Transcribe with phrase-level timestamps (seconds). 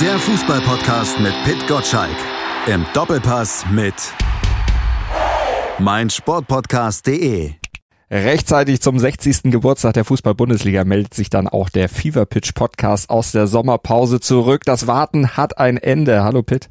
[0.00, 2.16] Der Fußballpodcast mit Pit Gottschalk.
[2.66, 3.94] Im Doppelpass mit
[5.78, 7.52] meinsportpodcast.de.
[8.10, 9.44] Rechtzeitig zum 60.
[9.44, 14.64] Geburtstag der Fußball-Bundesliga meldet sich dann auch der Fever Pitch Podcast aus der Sommerpause zurück.
[14.66, 16.22] Das Warten hat ein Ende.
[16.22, 16.68] Hallo Pitt.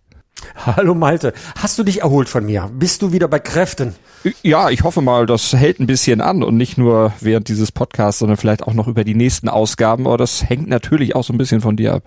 [0.64, 2.70] Hallo Malte, hast du dich erholt von mir?
[2.74, 3.96] Bist du wieder bei Kräften?
[4.44, 8.20] Ja, ich hoffe mal, das hält ein bisschen an und nicht nur während dieses Podcasts,
[8.20, 10.06] sondern vielleicht auch noch über die nächsten Ausgaben.
[10.06, 12.04] Aber das hängt natürlich auch so ein bisschen von dir ab.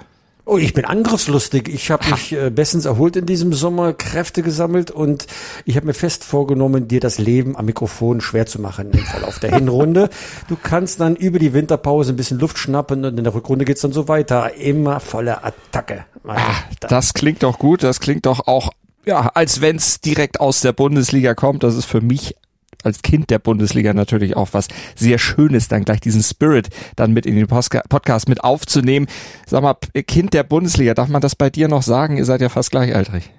[0.50, 1.68] Oh, ich bin angriffslustig.
[1.68, 5.26] Ich habe mich äh, bestens erholt in diesem Sommer, Kräfte gesammelt und
[5.66, 9.40] ich habe mir fest vorgenommen, dir das Leben am Mikrofon schwer zu machen im Verlauf
[9.40, 10.08] der Hinrunde.
[10.48, 13.82] Du kannst dann über die Winterpause ein bisschen Luft schnappen und in der Rückrunde geht's
[13.82, 14.54] dann so weiter.
[14.54, 16.06] Immer volle Attacke.
[16.26, 17.82] Ah, das klingt doch gut.
[17.82, 18.70] Das klingt doch auch
[19.04, 21.62] ja, als wenn's direkt aus der Bundesliga kommt.
[21.62, 22.36] Das ist für mich
[22.82, 27.26] als Kind der Bundesliga natürlich auch was sehr Schönes, dann gleich diesen Spirit dann mit
[27.26, 29.06] in den Podcast mit aufzunehmen.
[29.46, 32.16] Sag mal, Kind der Bundesliga, darf man das bei dir noch sagen?
[32.16, 33.30] Ihr seid ja fast gleichaltrig.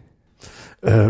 [0.82, 1.10] Äh,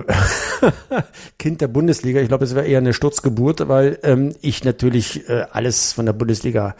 [1.37, 5.45] kind der Bundesliga, ich glaube, es wäre eher eine Sturzgeburt, weil ähm, ich natürlich äh,
[5.51, 6.75] alles von der Bundesliga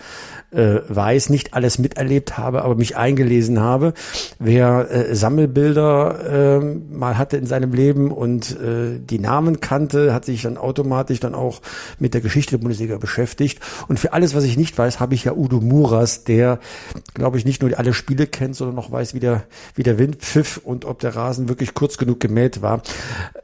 [0.51, 3.93] äh, weiß, nicht alles miterlebt habe, aber mich eingelesen habe.
[4.39, 10.25] Wer äh, Sammelbilder äh, mal hatte in seinem Leben und äh, die Namen kannte, hat
[10.25, 11.61] sich dann automatisch dann auch
[11.99, 13.59] mit der Geschichte der Bundesliga beschäftigt.
[13.87, 16.59] Und für alles, was ich nicht weiß, habe ich ja Udo Muras, der,
[17.13, 19.43] glaube ich, nicht nur alle Spiele kennt, sondern noch weiß, wie der,
[19.75, 22.78] wie der Wind pfiff und ob der Rasen wirklich kurz genug gemäht war.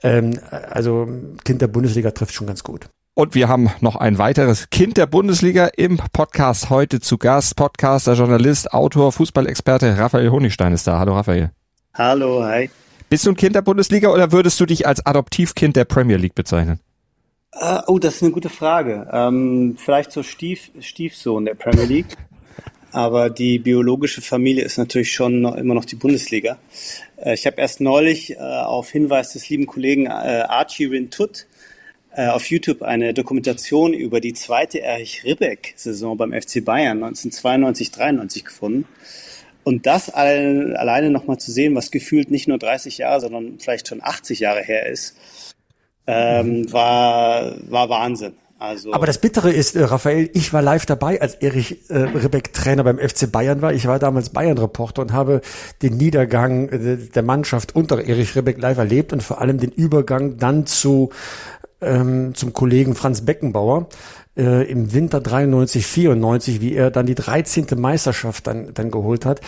[0.03, 1.07] Ähm, also
[1.43, 2.87] Kind der Bundesliga trifft schon ganz gut.
[3.13, 7.55] Und wir haben noch ein weiteres Kind der Bundesliga im Podcast heute zu Gast.
[7.55, 10.99] Podcaster, Journalist, Autor, Fußballexperte Raphael Honigstein ist da.
[10.99, 11.51] Hallo Raphael.
[11.93, 12.69] Hallo, hi.
[13.09, 16.35] Bist du ein Kind der Bundesliga oder würdest du dich als Adoptivkind der Premier League
[16.35, 16.81] bezeichnen?
[17.55, 19.07] Uh, oh, das ist eine gute Frage.
[19.13, 22.17] Ähm, vielleicht so Stief, Stiefsohn der Premier League.
[22.91, 26.57] Aber die biologische Familie ist natürlich schon noch, immer noch die Bundesliga.
[27.17, 31.47] Äh, ich habe erst neulich äh, auf Hinweis des lieben Kollegen äh, Archie Rintut
[32.15, 38.45] äh, auf YouTube eine Dokumentation über die zweite Erich Ribbeck-Saison beim FC Bayern 1992, 93
[38.45, 38.87] gefunden.
[39.63, 43.87] Und das alle, alleine nochmal zu sehen, was gefühlt nicht nur 30 Jahre, sondern vielleicht
[43.87, 45.15] schon 80 Jahre her ist,
[46.07, 48.33] ähm, war, war Wahnsinn.
[48.65, 52.51] Also Aber das Bittere ist, äh, Raphael, ich war live dabei, als Erich äh, Ribbeck
[52.53, 53.73] Trainer beim FC Bayern war.
[53.73, 55.41] Ich war damals Bayern-Reporter und habe
[55.81, 60.37] den Niedergang äh, der Mannschaft unter Erich Ribbeck live erlebt und vor allem den Übergang
[60.37, 61.11] dann zu
[61.81, 63.87] ähm, zum Kollegen Franz Beckenbauer
[64.37, 67.67] äh, im Winter 93, 94, wie er dann die 13.
[67.77, 69.41] Meisterschaft dann, dann geholt hat.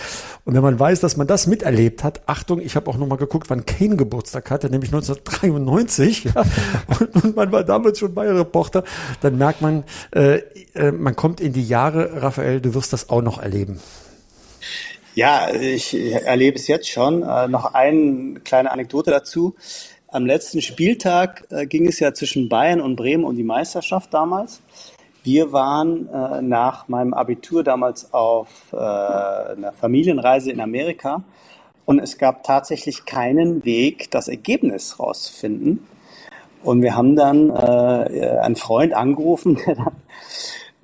[0.45, 3.49] Und wenn man weiß, dass man das miterlebt hat, Achtung, ich habe auch nochmal geguckt,
[3.49, 6.43] wann Kane Geburtstag hatte, nämlich 1993, ja,
[6.99, 8.83] und, und man war damals schon Bayern-Reporter,
[9.21, 10.41] dann merkt man, äh,
[10.73, 13.79] äh, man kommt in die Jahre, Raphael, du wirst das auch noch erleben.
[15.15, 17.23] Ja, ich erlebe es jetzt schon.
[17.23, 19.55] Äh, noch eine kleine Anekdote dazu.
[20.09, 24.61] Am letzten Spieltag äh, ging es ja zwischen Bayern und Bremen um die Meisterschaft damals.
[25.23, 31.23] Wir waren äh, nach meinem Abitur damals auf äh, einer Familienreise in Amerika
[31.83, 35.85] und es gab tatsächlich keinen Weg, das Ergebnis rauszufinden.
[36.63, 39.75] Und wir haben dann äh, einen Freund angerufen, der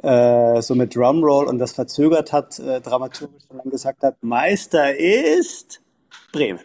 [0.01, 4.93] dann äh, so mit Drumroll und das verzögert hat, äh, dramaturgisch dann gesagt hat, Meister
[4.93, 5.81] ist
[6.33, 6.59] Bremen.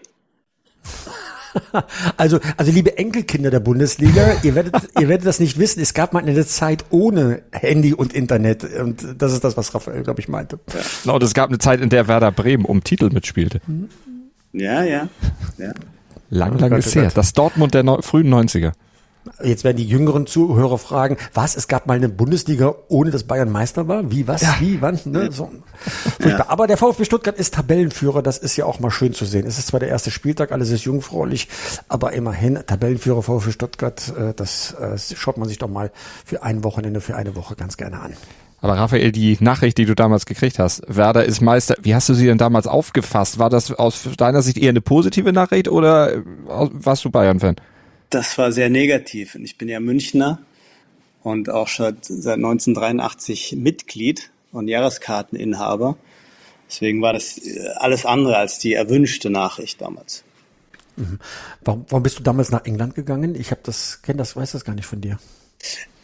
[2.16, 5.80] Also, also liebe Enkelkinder der Bundesliga, ihr werdet, ihr werdet das nicht wissen.
[5.80, 8.64] Es gab mal eine Zeit ohne Handy und Internet.
[8.64, 10.58] Und das ist das, was Raphael, glaube ich, meinte.
[10.72, 10.80] Ja.
[11.04, 13.60] Genau, es gab eine Zeit, in der Werder Bremen um Titel mitspielte.
[14.52, 15.08] Ja, ja,
[15.58, 15.72] ja.
[16.30, 17.10] Lang, lang oh ist her.
[17.14, 18.72] Das Dortmund der no frühen 90er.
[19.42, 23.50] Jetzt werden die jüngeren Zuhörer fragen, was, es gab mal eine Bundesliga, ohne dass Bayern
[23.50, 24.10] Meister war?
[24.10, 24.56] Wie, was, ja.
[24.60, 24.98] wie, wann?
[25.04, 25.30] Ne?
[25.32, 25.50] So.
[26.24, 26.48] Ja.
[26.48, 29.46] Aber der VfB Stuttgart ist Tabellenführer, das ist ja auch mal schön zu sehen.
[29.46, 31.48] Es ist zwar der erste Spieltag, alles ist jungfräulich,
[31.88, 35.90] aber immerhin Tabellenführer VfB Stuttgart, äh, das äh, schaut man sich doch mal
[36.24, 38.14] für ein Wochenende, für eine Woche ganz gerne an.
[38.60, 42.14] Aber Raphael, die Nachricht, die du damals gekriegt hast, Werder ist Meister, wie hast du
[42.14, 43.38] sie denn damals aufgefasst?
[43.38, 47.56] War das aus deiner Sicht eher eine positive Nachricht oder äh, warst du Bayern-Fan?
[48.10, 49.34] Das war sehr negativ.
[49.34, 50.40] Ich bin ja Münchner
[51.22, 55.96] und auch schon seit 1983 Mitglied und Jahreskarteninhaber.
[56.68, 60.24] Deswegen war das äh, alles andere als die erwünschte Nachricht damals.
[60.96, 61.18] Mhm.
[61.64, 63.34] Warum, warum bist du damals nach England gegangen?
[63.34, 65.18] Ich habe das, kenne das, weiß das gar nicht von dir.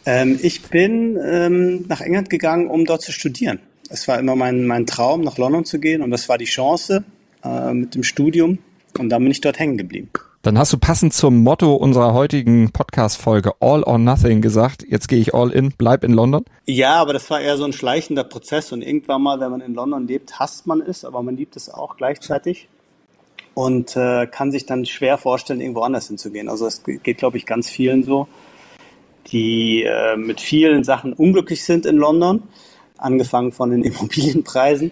[0.05, 3.59] Ähm, ich bin ähm, nach England gegangen, um dort zu studieren.
[3.89, 7.03] Es war immer mein, mein Traum, nach London zu gehen und das war die Chance
[7.43, 8.59] äh, mit dem Studium
[8.97, 10.09] und dann bin ich dort hängen geblieben.
[10.45, 15.17] Dann hast du passend zum Motto unserer heutigen Podcast-Folge All or Nothing gesagt, jetzt gehe
[15.17, 16.45] ich all in, bleib in London?
[16.67, 19.73] Ja, aber das war eher so ein schleichender Prozess und irgendwann mal, wenn man in
[19.73, 22.67] London lebt, hasst man es, aber man liebt es auch gleichzeitig.
[23.55, 26.47] und äh, kann sich dann schwer vorstellen, irgendwo anders hinzugehen.
[26.47, 28.27] Also es geht, glaube ich, ganz vielen so,
[29.31, 32.43] die äh, mit vielen Sachen unglücklich sind in London,
[32.99, 34.91] angefangen von den Immobilienpreisen,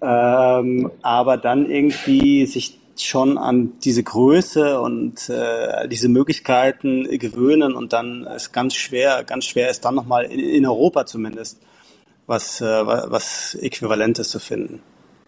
[0.00, 7.92] ähm, aber dann irgendwie sich schon an diese Größe und äh, diese Möglichkeiten gewöhnen und
[7.92, 11.60] dann ist ganz schwer, ganz schwer ist dann nochmal in, in Europa zumindest
[12.26, 14.80] was, äh, was Äquivalentes zu finden.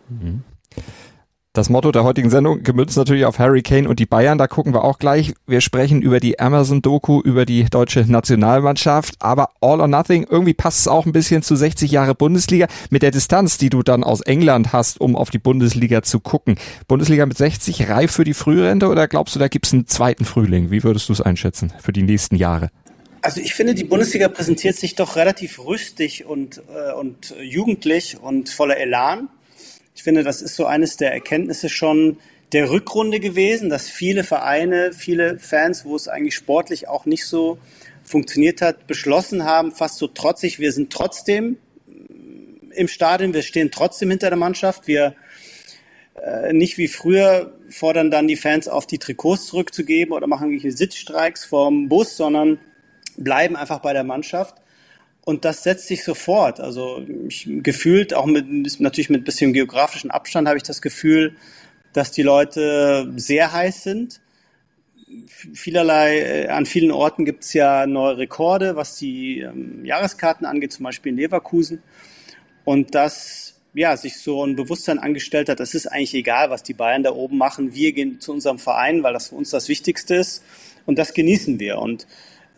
[0.09, 0.45] Mhm.
[1.53, 4.73] Das Motto der heutigen Sendung gemünzt natürlich auf Harry Kane und die Bayern, da gucken
[4.73, 5.35] wir auch gleich.
[5.49, 10.79] Wir sprechen über die Amazon-Doku, über die deutsche Nationalmannschaft, aber All or Nothing, irgendwie passt
[10.79, 14.21] es auch ein bisschen zu 60 Jahre Bundesliga mit der Distanz, die du dann aus
[14.21, 16.55] England hast, um auf die Bundesliga zu gucken.
[16.87, 20.25] Bundesliga mit 60 reif für die Frührente oder glaubst du, da gibt es einen zweiten
[20.25, 20.71] Frühling?
[20.71, 22.71] Wie würdest du es einschätzen für die nächsten Jahre?
[23.23, 28.51] Also ich finde, die Bundesliga präsentiert sich doch relativ rüstig und, äh, und jugendlich und
[28.51, 29.29] voller Elan.
[30.01, 32.17] Ich finde, das ist so eines der Erkenntnisse schon
[32.53, 37.59] der Rückrunde gewesen, dass viele Vereine, viele Fans, wo es eigentlich sportlich auch nicht so
[38.03, 41.59] funktioniert hat, beschlossen haben, fast so trotzig, wir sind trotzdem
[42.71, 45.17] im Stadion, wir stehen trotzdem hinter der Mannschaft, wir
[46.15, 50.75] äh, nicht wie früher fordern dann die Fans auf, die Trikots zurückzugeben oder machen irgendwelche
[50.75, 52.59] Sitzstreiks vorm Bus, sondern
[53.19, 54.55] bleiben einfach bei der Mannschaft.
[55.31, 56.59] Und das setzt sich sofort.
[56.59, 61.37] Also ich, gefühlt, auch mit, natürlich mit bisschen geografischen Abstand, habe ich das Gefühl,
[61.93, 64.21] dass die Leute sehr heiß sind.
[65.29, 70.73] Vielerlei, äh, an vielen Orten gibt es ja neue Rekorde, was die ähm, Jahreskarten angeht,
[70.73, 71.81] zum Beispiel in Leverkusen.
[72.65, 76.75] Und das ja, sich so ein Bewusstsein angestellt hat, es ist eigentlich egal, was die
[76.75, 77.73] Bayern da oben machen.
[77.73, 80.43] Wir gehen zu unserem Verein, weil das für uns das Wichtigste ist.
[80.87, 81.79] Und das genießen wir.
[81.79, 82.09] Und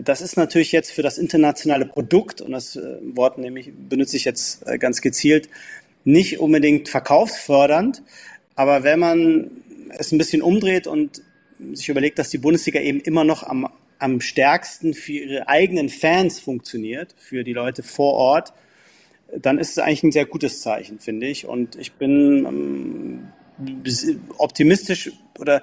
[0.04, 4.24] das ist natürlich jetzt für das internationale Produkt, und das äh, Wort nämlich benutze ich
[4.24, 5.48] jetzt äh, ganz gezielt,
[6.04, 8.02] nicht unbedingt verkaufsfördernd.
[8.54, 9.50] Aber wenn man
[9.90, 11.22] es ein bisschen umdreht und
[11.72, 13.68] sich überlegt, dass die Bundesliga eben immer noch am,
[13.98, 18.52] am stärksten für ihre eigenen Fans funktioniert, für die Leute vor Ort,
[19.34, 21.46] dann ist es eigentlich ein sehr gutes Zeichen, finde ich.
[21.46, 23.28] Und ich bin ähm,
[24.38, 25.62] optimistisch oder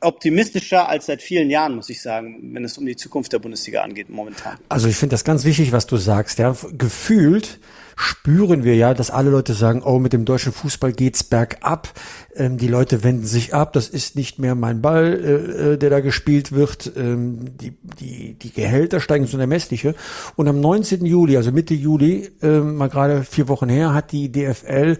[0.00, 3.82] optimistischer als seit vielen Jahren, muss ich sagen, wenn es um die Zukunft der Bundesliga
[3.82, 4.58] angeht momentan.
[4.68, 6.38] Also ich finde das ganz wichtig, was du sagst.
[6.38, 7.58] Ja, gefühlt
[7.96, 11.92] spüren wir ja, dass alle Leute sagen, oh, mit dem deutschen Fußball geht's bergab.
[12.34, 13.74] Ähm, die Leute wenden sich ab.
[13.74, 16.90] Das ist nicht mehr mein Ball, äh, äh der da gespielt wird.
[16.96, 19.94] Ähm, die, die, die Gehälter steigen so unermessliche.
[20.36, 21.04] Und am 19.
[21.04, 24.96] Juli, also Mitte Juli, äh, mal gerade vier Wochen her, hat die DFL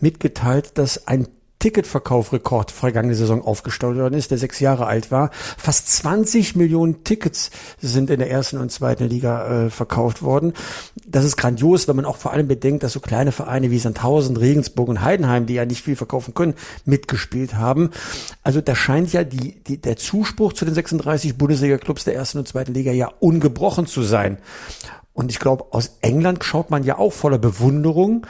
[0.00, 1.26] mitgeteilt, dass ein
[1.64, 5.30] Ticketverkaufrekord vergangene Saison aufgestellt worden ist, der sechs Jahre alt war.
[5.32, 7.50] Fast 20 Millionen Tickets
[7.80, 10.52] sind in der ersten und zweiten Liga äh, verkauft worden.
[11.06, 14.36] Das ist grandios, wenn man auch vor allem bedenkt, dass so kleine Vereine wie Sandhausen,
[14.36, 16.52] Regensburg und Heidenheim, die ja nicht viel verkaufen können,
[16.84, 17.88] mitgespielt haben.
[18.42, 22.46] Also da scheint ja die, die, der Zuspruch zu den 36 Bundesliga-Clubs der ersten und
[22.46, 24.36] zweiten Liga ja ungebrochen zu sein.
[25.14, 28.26] Und ich glaube, aus England schaut man ja auch voller Bewunderung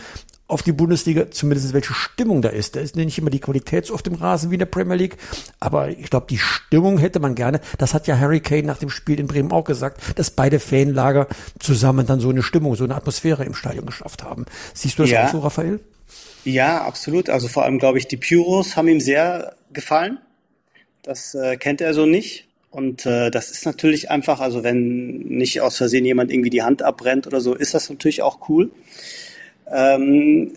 [0.55, 2.77] auf die Bundesliga, zumindest welche Stimmung da ist.
[2.77, 5.17] Da ist nicht immer die Qualität so auf dem Rasen wie in der Premier League,
[5.59, 7.61] aber ich glaube, die Stimmung hätte man gerne.
[7.77, 11.27] Das hat ja Harry Kane nach dem Spiel in Bremen auch gesagt, dass beide Fanlager
[11.59, 14.47] zusammen dann so eine Stimmung, so eine Atmosphäre im Stadion geschafft haben.
[14.75, 15.27] Siehst du das ja.
[15.27, 15.81] auch so, Raphael?
[16.45, 17.31] Ja, absolut.
[17.31, 20.19] Also vor allem, glaube ich, die Puros haben ihm sehr gefallen.
[21.03, 22.47] Das äh, kennt er so nicht.
[22.71, 26.83] Und äh, das ist natürlich einfach, also wenn nicht aus Versehen jemand irgendwie die Hand
[26.83, 28.71] abbrennt oder so, ist das natürlich auch cool
[29.71, 30.53] ähm,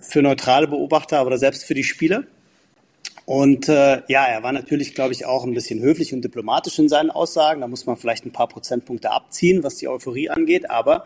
[0.00, 2.24] für neutrale Beobachter, aber selbst für die Spieler.
[3.26, 6.88] Und äh, ja, er war natürlich, glaube ich, auch ein bisschen höflich und diplomatisch in
[6.88, 7.60] seinen Aussagen.
[7.60, 10.70] Da muss man vielleicht ein paar Prozentpunkte abziehen, was die Euphorie angeht.
[10.70, 11.04] Aber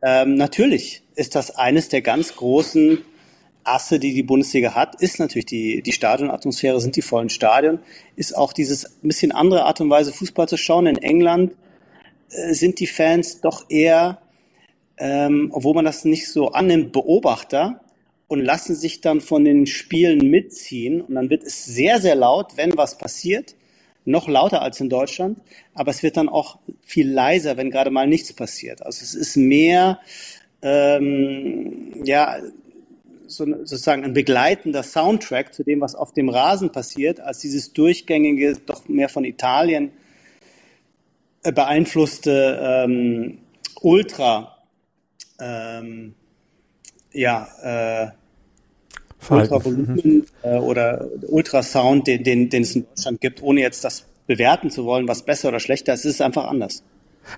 [0.00, 2.98] ähm, natürlich ist das eines der ganz großen
[3.64, 7.80] Asse, die die Bundesliga hat, ist natürlich die, die Stadionatmosphäre, sind die vollen Stadien,
[8.16, 10.86] ist auch dieses ein bisschen andere Art und Weise Fußball zu schauen.
[10.86, 11.54] In England
[12.30, 14.18] äh, sind die Fans doch eher
[14.98, 17.80] ähm, obwohl man das nicht so annimmt, Beobachter
[18.28, 21.00] und lassen sich dann von den Spielen mitziehen.
[21.00, 23.54] Und dann wird es sehr, sehr laut, wenn was passiert.
[24.04, 25.38] Noch lauter als in Deutschland.
[25.74, 28.84] Aber es wird dann auch viel leiser, wenn gerade mal nichts passiert.
[28.84, 30.00] Also es ist mehr,
[30.62, 32.38] ähm, ja,
[33.26, 38.56] so, sozusagen ein begleitender Soundtrack zu dem, was auf dem Rasen passiert, als dieses durchgängige,
[38.66, 39.90] doch mehr von Italien
[41.42, 43.38] äh, beeinflusste ähm,
[43.80, 44.57] Ultra
[45.40, 46.14] ähm,
[47.12, 48.10] ja, äh,
[49.28, 50.26] Ultravolumen mhm.
[50.42, 54.84] äh, oder Ultrasound, den, den, den es in Deutschland gibt, ohne jetzt das bewerten zu
[54.84, 56.82] wollen, was besser oder schlechter ist, ist es einfach anders.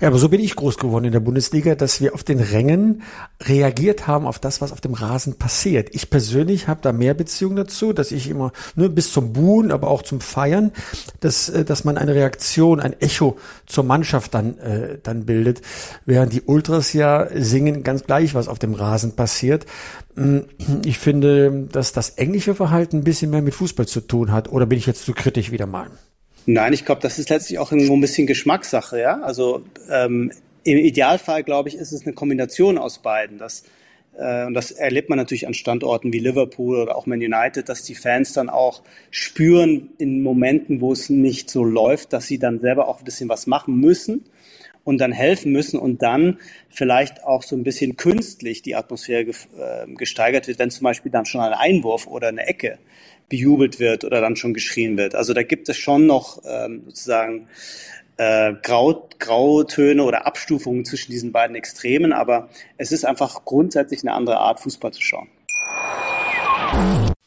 [0.00, 3.02] Ja, aber so bin ich groß geworden in der Bundesliga, dass wir auf den Rängen
[3.42, 5.88] reagiert haben auf das, was auf dem Rasen passiert.
[5.92, 9.72] Ich persönlich habe da mehr Beziehung dazu, dass ich immer nur ne, bis zum Buhen,
[9.72, 10.72] aber auch zum Feiern,
[11.20, 15.62] dass, äh, dass man eine Reaktion, ein Echo zur Mannschaft dann, äh, dann bildet,
[16.06, 19.66] während die Ultras ja singen ganz gleich, was auf dem Rasen passiert.
[20.14, 20.44] Hm,
[20.84, 24.50] ich finde, dass das englische Verhalten ein bisschen mehr mit Fußball zu tun hat.
[24.50, 25.90] Oder bin ich jetzt zu kritisch wieder mal?
[26.46, 29.20] Nein, ich glaube, das ist letztlich auch irgendwo ein bisschen Geschmackssache, ja.
[29.20, 30.32] Also ähm,
[30.64, 33.38] im Idealfall, glaube ich, ist es eine Kombination aus beiden.
[33.38, 33.64] Dass,
[34.18, 37.82] äh, und das erlebt man natürlich an Standorten wie Liverpool oder auch Man United, dass
[37.82, 42.58] die Fans dann auch spüren in Momenten, wo es nicht so läuft, dass sie dann
[42.58, 44.24] selber auch ein bisschen was machen müssen
[44.84, 46.38] und dann helfen müssen und dann
[46.70, 51.12] vielleicht auch so ein bisschen künstlich die Atmosphäre ge äh, gesteigert wird, wenn zum Beispiel
[51.12, 52.78] dann schon ein Einwurf oder eine Ecke
[53.30, 55.14] bejubelt wird oder dann schon geschrien wird.
[55.14, 57.48] Also da gibt es schon noch ähm, sozusagen
[58.18, 64.12] äh, Grau, Grautöne oder Abstufungen zwischen diesen beiden Extremen, aber es ist einfach grundsätzlich eine
[64.12, 65.28] andere Art, Fußball zu schauen.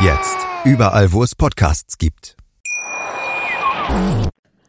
[0.00, 0.38] Jetzt.
[0.64, 2.36] Überall, wo es Podcasts gibt.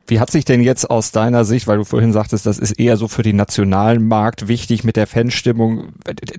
[0.07, 2.97] Wie hat sich denn jetzt aus deiner Sicht, weil du vorhin sagtest, das ist eher
[2.97, 5.89] so für den nationalen Markt wichtig mit der Fanstimmung,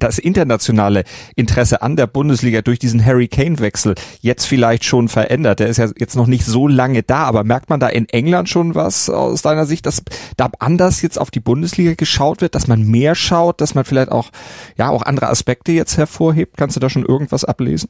[0.00, 1.04] das internationale
[1.37, 5.61] Interesse an der Bundesliga durch diesen Harry Kane-Wechsel jetzt vielleicht schon verändert?
[5.61, 8.49] Der ist ja jetzt noch nicht so lange da, aber merkt man da in England
[8.49, 10.02] schon was aus deiner Sicht, dass
[10.37, 14.11] da anders jetzt auf die Bundesliga geschaut wird, dass man mehr schaut, dass man vielleicht
[14.11, 14.30] auch,
[14.76, 16.56] ja, auch andere Aspekte jetzt hervorhebt?
[16.56, 17.88] Kannst du da schon irgendwas ablesen?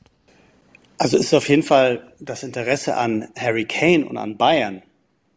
[1.01, 4.83] Also ist auf jeden Fall das Interesse an Harry Kane und an Bayern,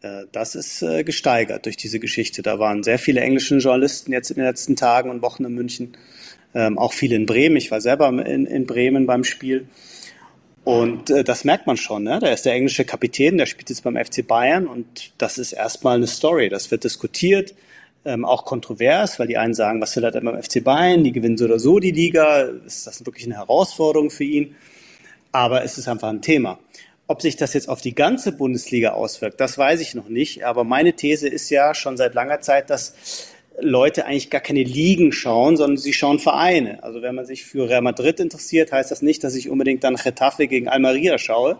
[0.01, 2.41] äh, das ist äh, gesteigert durch diese Geschichte.
[2.41, 5.95] Da waren sehr viele englische Journalisten jetzt in den letzten Tagen und Wochen in München,
[6.53, 7.55] ähm, auch viele in Bremen.
[7.55, 9.69] Ich war selber in, Bremen beim Spiel.
[10.65, 12.03] Und äh, das merkt man schon.
[12.03, 12.19] Ne?
[12.19, 15.95] Da ist der englische Kapitän, der spielt jetzt beim FC Bayern und das ist erstmal
[15.95, 16.49] eine Story.
[16.49, 17.55] Das wird diskutiert,
[18.03, 21.05] ähm, auch kontrovers, weil die einen sagen, was will er denn beim FC Bayern?
[21.05, 22.49] Die gewinnen so oder so die Liga.
[22.67, 24.57] Ist das wirklich eine Herausforderung für ihn?
[25.33, 26.59] Aber es ist einfach ein Thema.
[27.07, 30.45] Ob sich das jetzt auf die ganze Bundesliga auswirkt, das weiß ich noch nicht.
[30.45, 32.95] Aber meine These ist ja schon seit langer Zeit, dass
[33.59, 36.81] Leute eigentlich gar keine Ligen schauen, sondern sie schauen Vereine.
[36.81, 39.95] Also wenn man sich für Real Madrid interessiert, heißt das nicht, dass ich unbedingt dann
[39.95, 41.57] Getafe gegen Almeria schaue,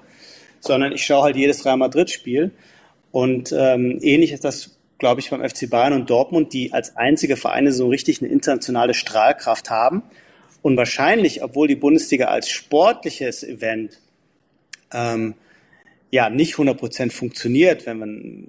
[0.61, 2.51] sondern ich schaue halt jedes Real Madrid-Spiel.
[3.11, 7.35] Und ähm, ähnlich ist das, glaube ich, beim FC Bayern und Dortmund, die als einzige
[7.35, 10.03] Vereine so richtig eine internationale Strahlkraft haben
[10.63, 13.99] und wahrscheinlich, obwohl die Bundesliga als sportliches Event
[14.91, 15.35] ähm,
[16.09, 18.47] ja nicht 100% funktioniert, wenn man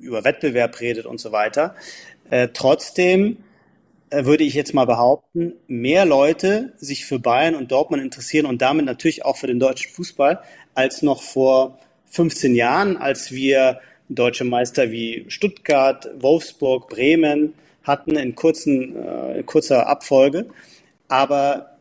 [0.00, 1.76] über Wettbewerb redet und so weiter,
[2.30, 3.36] äh, trotzdem
[4.08, 8.62] äh, würde ich jetzt mal behaupten, mehr Leute sich für Bayern und Dortmund interessieren und
[8.62, 10.40] damit natürlich auch für den deutschen Fußball
[10.74, 18.34] als noch vor 15 Jahren, als wir deutsche Meister wie Stuttgart, Wolfsburg, Bremen hatten in
[18.34, 20.46] kurzen, äh, kurzer Abfolge
[21.08, 21.78] aber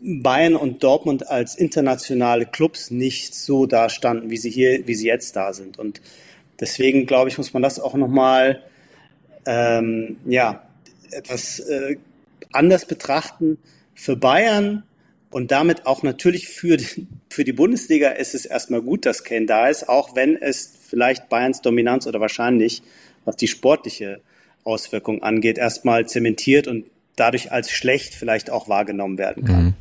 [0.00, 5.34] Bayern und Dortmund als internationale Clubs nicht so dastanden, wie sie hier, wie sie jetzt
[5.36, 5.78] da sind.
[5.78, 6.00] Und
[6.60, 8.62] deswegen glaube ich, muss man das auch nochmal
[9.46, 10.62] ähm, ja,
[11.10, 11.96] etwas äh,
[12.52, 13.58] anders betrachten.
[13.94, 14.84] Für Bayern
[15.30, 16.78] und damit auch natürlich für
[17.28, 21.28] für die Bundesliga ist es erstmal gut, dass Kane da ist, auch wenn es vielleicht
[21.28, 22.82] Bayerns Dominanz oder wahrscheinlich,
[23.24, 24.20] was die sportliche
[24.64, 26.86] Auswirkung angeht, erstmal zementiert und
[27.20, 29.64] dadurch als schlecht vielleicht auch wahrgenommen werden kann.
[29.64, 29.74] Mhm.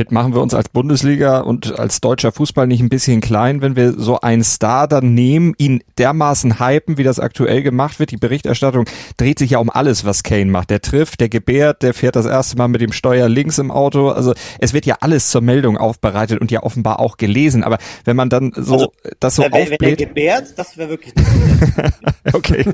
[0.00, 3.76] Pitt, machen wir uns als Bundesliga und als deutscher Fußball nicht ein bisschen klein, wenn
[3.76, 8.10] wir so einen Star dann nehmen, ihn dermaßen hypen, wie das aktuell gemacht wird.
[8.10, 8.86] Die Berichterstattung
[9.18, 10.70] dreht sich ja um alles, was Kane macht.
[10.70, 14.08] Der trifft, der gebärt, der fährt das erste Mal mit dem Steuer links im Auto.
[14.08, 17.62] Also es wird ja alles zur Meldung aufbereitet und ja offenbar auch gelesen.
[17.62, 17.76] Aber
[18.06, 19.80] wenn man dann so also, das so wenn, aufbläht...
[19.82, 21.12] Wenn er gebärt, das wäre wirklich...
[22.32, 22.64] okay,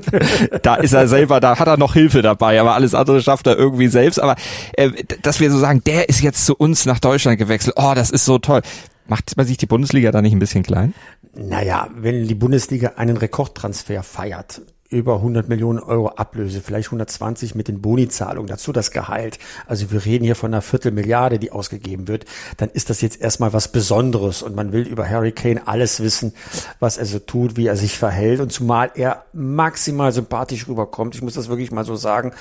[0.61, 3.57] da ist er selber, da hat er noch Hilfe dabei, aber alles andere schafft er
[3.57, 4.17] irgendwie selbst.
[4.17, 4.37] Aber
[4.77, 4.91] äh,
[5.23, 7.75] dass wir so sagen, der ist jetzt zu uns nach Deutschland gewechselt.
[7.77, 8.61] Oh, das ist so toll.
[9.07, 10.93] Macht man sich die Bundesliga da nicht ein bisschen klein?
[11.33, 17.67] Naja, wenn die Bundesliga einen Rekordtransfer feiert, über 100 Millionen Euro Ablöse, vielleicht 120 mit
[17.67, 19.37] den Bonizahlungen, dazu das Gehalt.
[19.65, 22.25] Also wir reden hier von einer Viertelmilliarde, die ausgegeben wird.
[22.57, 26.33] Dann ist das jetzt erstmal was Besonderes und man will über Harry Kane alles wissen,
[26.79, 31.15] was er so tut, wie er sich verhält und zumal er maximal sympathisch rüberkommt.
[31.15, 32.31] Ich muss das wirklich mal so sagen.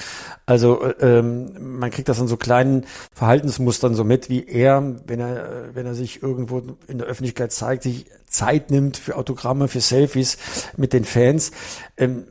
[0.46, 5.74] Also ähm, man kriegt das an so kleinen Verhaltensmustern so mit, wie er, wenn er,
[5.74, 10.38] wenn er sich irgendwo in der Öffentlichkeit zeigt, sich Zeit nimmt für Autogramme, für Selfies
[10.76, 11.52] mit den Fans.
[11.96, 12.24] Ähm,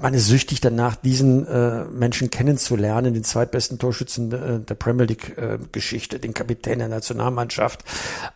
[0.00, 6.16] man ist süchtig danach, diesen äh, Menschen kennenzulernen, den zweitbesten Torschützen äh, der Premier League-Geschichte,
[6.16, 7.84] äh, den Kapitän der Nationalmannschaft.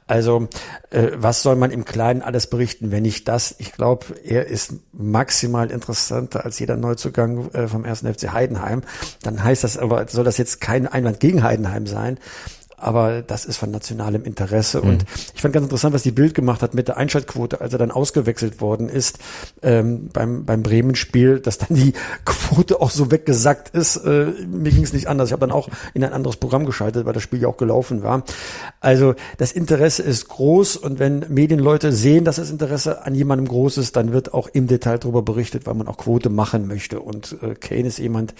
[0.06, 0.48] Also
[0.90, 3.54] äh, was soll man im Kleinen alles berichten, wenn nicht das?
[3.58, 8.82] Ich glaube, er ist maximal interessanter als jeder Neuzugang äh, vom ersten FC Heidenheim.
[9.22, 12.18] Dann heißt das aber, soll das jetzt kein Einwand gegen Heidenheim sein,
[12.80, 14.80] aber das ist von nationalem Interesse.
[14.82, 14.88] Mhm.
[14.88, 15.04] Und
[15.34, 17.90] ich fand ganz interessant, was die Bild gemacht hat mit der Einschaltquote, als er dann
[17.90, 19.18] ausgewechselt worden ist
[19.62, 21.92] ähm, beim, beim Bremen-Spiel, dass dann die
[22.24, 23.96] Quote auch so weggesackt ist.
[23.96, 25.28] Äh, mir ging es nicht anders.
[25.28, 28.02] Ich habe dann auch in ein anderes Programm geschaltet, weil das Spiel ja auch gelaufen
[28.02, 28.22] war.
[28.80, 33.78] Also das Interesse ist groß und wenn Medienleute sehen, dass das Interesse an jemandem groß
[33.78, 37.00] ist, dann wird auch im Detail darüber berichtet, weil man auch Quote machen möchte.
[37.00, 38.34] Und äh, Kane ist jemand,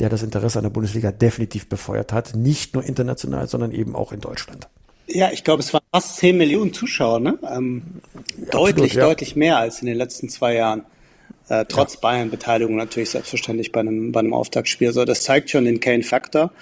[0.00, 2.36] der das Interesse an der Bundesliga definitiv befeuert hat.
[2.36, 4.68] Nicht nur international, sondern eben auch in Deutschland.
[5.06, 7.38] Ja, ich glaube, es waren fast 10 Millionen Zuschauer, ne?
[7.50, 7.82] Ähm,
[8.36, 9.06] ja, deutlich, absolut, ja.
[9.06, 10.84] deutlich mehr als in den letzten zwei Jahren.
[11.48, 12.00] Äh, trotz ja.
[12.00, 14.92] Bayern-Beteiligung natürlich selbstverständlich bei einem, bei einem Auftaktspiel.
[14.92, 16.52] So, das zeigt schon den Kane-Faktor.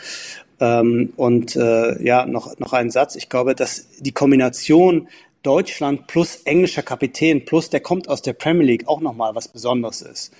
[0.60, 3.16] Ähm, und äh, ja, noch, noch ein Satz.
[3.16, 5.08] Ich glaube, dass die Kombination
[5.42, 10.02] Deutschland plus englischer Kapitän plus der kommt aus der Premier League auch nochmal was Besonderes
[10.02, 10.32] ist.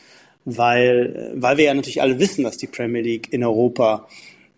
[0.45, 4.07] Weil, weil wir ja natürlich alle wissen, dass die Premier League in Europa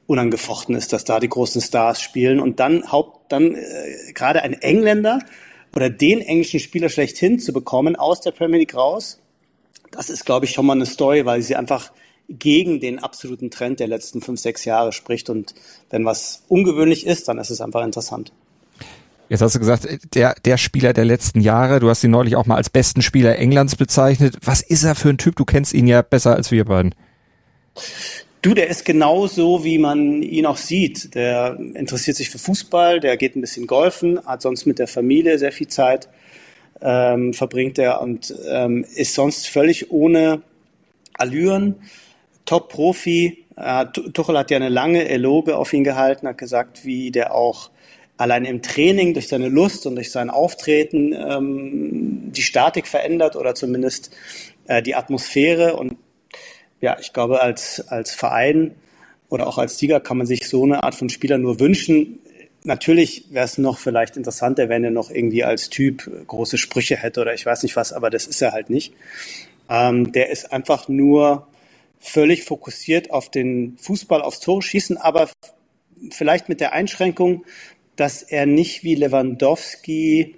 [0.08, 4.54] unangefochten ist, dass da die großen Stars spielen und dann Haupt, dann äh, gerade ein
[4.54, 5.20] Engländer
[5.76, 9.20] oder den englischen Spieler schlechthin zu bekommen aus der Premier League raus,
[9.90, 11.92] das ist, glaube ich, schon mal eine Story, weil sie einfach
[12.28, 15.30] gegen den absoluten Trend der letzten fünf, sechs Jahre spricht.
[15.30, 15.54] Und
[15.90, 18.32] wenn was ungewöhnlich ist, dann ist es einfach interessant.
[19.28, 22.46] Jetzt hast du gesagt, der, der Spieler der letzten Jahre, du hast ihn neulich auch
[22.46, 24.38] mal als besten Spieler Englands bezeichnet.
[24.42, 25.36] Was ist er für ein Typ?
[25.36, 26.94] Du kennst ihn ja besser als wir beiden.
[28.40, 31.14] Du, der ist genauso, wie man ihn auch sieht.
[31.16, 35.38] Der interessiert sich für Fußball, der geht ein bisschen golfen, hat sonst mit der Familie
[35.38, 36.08] sehr viel Zeit,
[36.80, 40.42] ähm, verbringt er und ähm, ist sonst völlig ohne
[41.14, 41.76] Allüren,
[42.44, 43.44] Top-Profi.
[43.56, 47.70] Äh, Tuchel hat ja eine lange Eloge auf ihn gehalten, hat gesagt, wie der auch
[48.18, 53.56] allein im Training durch seine Lust und durch sein Auftreten ähm, die Statik verändert oder
[53.56, 54.14] zumindest
[54.68, 55.96] äh, die Atmosphäre und
[56.80, 58.74] ja, ich glaube, als, als Verein
[59.28, 62.20] oder auch als Sieger kann man sich so eine Art von Spieler nur wünschen.
[62.64, 67.20] Natürlich wäre es noch vielleicht interessanter, wenn er noch irgendwie als Typ große Sprüche hätte
[67.20, 68.94] oder ich weiß nicht was, aber das ist er halt nicht.
[69.68, 71.46] Ähm, der ist einfach nur
[72.00, 75.28] völlig fokussiert auf den Fußball, aufs Tor schießen, aber
[76.10, 77.44] vielleicht mit der Einschränkung,
[77.96, 80.36] dass er nicht wie Lewandowski,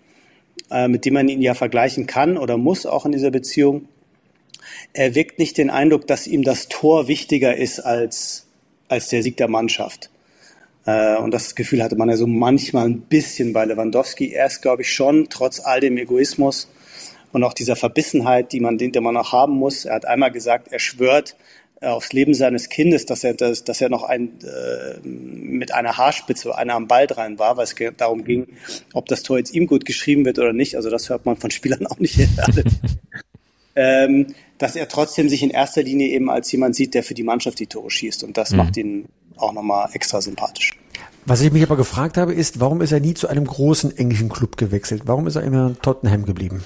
[0.71, 3.89] äh, mit dem man ihn ja vergleichen kann oder muss auch in dieser Beziehung,
[4.93, 8.47] er weckt nicht den Eindruck, dass ihm das Tor wichtiger ist als,
[8.89, 10.11] als der Sieg der Mannschaft.
[10.87, 14.33] Äh, und das Gefühl hatte man ja so manchmal ein bisschen bei Lewandowski.
[14.33, 16.69] Er ist, glaube ich, schon, trotz all dem Egoismus
[17.33, 19.85] und auch dieser Verbissenheit, die man, den man auch haben muss.
[19.85, 21.37] Er hat einmal gesagt, er schwört
[21.81, 25.97] äh, aufs Leben seines Kindes, dass er, dass, dass er noch ein, äh, mit einer
[25.97, 28.49] Haarspitze, einer am Ball dran war, weil es darum ging,
[28.93, 30.77] ob das Tor jetzt ihm gut geschrieben wird oder nicht.
[30.77, 32.19] Also das hört man von Spielern auch nicht.
[33.77, 34.29] ähm,
[34.59, 37.59] dass er trotzdem sich in erster Linie eben als jemand sieht, der für die Mannschaft
[37.59, 38.25] die Tore schießt.
[38.25, 38.57] Und das mhm.
[38.59, 39.07] macht ihn
[39.37, 40.77] auch nochmal extra sympathisch.
[41.27, 44.29] Was ich mich aber gefragt habe, ist, warum ist er nie zu einem großen englischen
[44.29, 45.03] Club gewechselt?
[45.07, 46.65] Warum ist er immer in Tottenham geblieben?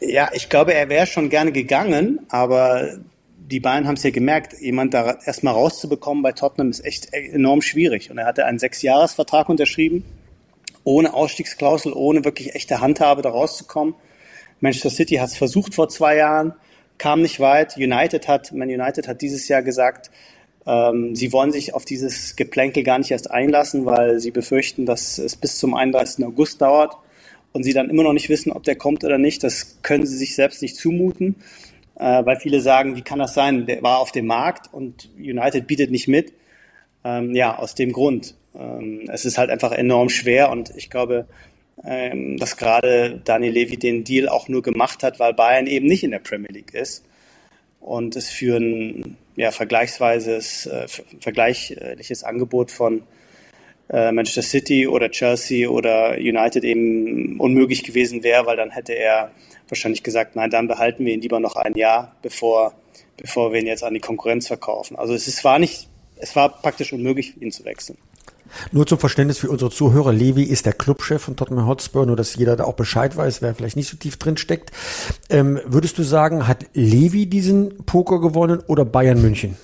[0.00, 2.98] Ja, ich glaube, er wäre schon gerne gegangen, aber
[3.38, 7.62] die Bayern haben es ja gemerkt, jemand da erstmal rauszubekommen bei Tottenham ist echt enorm
[7.62, 8.10] schwierig.
[8.10, 10.04] Und er hatte einen Sechsjahresvertrag unterschrieben,
[10.82, 13.94] ohne Ausstiegsklausel, ohne wirklich echte Handhabe da rauszukommen.
[14.64, 16.54] Manchester City hat es versucht vor zwei Jahren,
[16.96, 17.76] kam nicht weit.
[17.76, 20.10] United hat, Man United hat dieses Jahr gesagt,
[20.66, 25.18] ähm, sie wollen sich auf dieses Geplänkel gar nicht erst einlassen, weil sie befürchten, dass
[25.18, 26.24] es bis zum 31.
[26.24, 26.96] August dauert
[27.52, 29.44] und sie dann immer noch nicht wissen, ob der kommt oder nicht.
[29.44, 31.36] Das können sie sich selbst nicht zumuten,
[31.96, 33.66] äh, weil viele sagen, wie kann das sein?
[33.66, 36.32] Der war auf dem Markt und United bietet nicht mit.
[37.04, 38.34] Ähm, ja, aus dem Grund.
[38.58, 41.26] Ähm, es ist halt einfach enorm schwer und ich glaube,
[41.82, 46.04] ähm, dass gerade Daniel Levy den Deal auch nur gemacht hat, weil Bayern eben nicht
[46.04, 47.04] in der Premier League ist
[47.80, 50.86] und es für ein ja, vergleichsweise äh,
[51.20, 53.02] vergleichliches Angebot von
[53.90, 59.30] äh, Manchester City oder Chelsea oder United eben unmöglich gewesen wäre, weil dann hätte er
[59.68, 62.74] wahrscheinlich gesagt, nein, dann behalten wir ihn lieber noch ein Jahr, bevor,
[63.16, 64.96] bevor wir ihn jetzt an die Konkurrenz verkaufen.
[64.96, 67.98] Also es, es war nicht, es war praktisch unmöglich, ihn zu wechseln.
[68.72, 72.36] Nur zum Verständnis für unsere Zuhörer, Levi ist der Clubchef von Tottenham Hotspur, nur dass
[72.36, 74.70] jeder da auch Bescheid weiß, wer vielleicht nicht so tief drin steckt.
[75.30, 79.56] Ähm, würdest du sagen, hat Levi diesen Poker gewonnen oder Bayern München?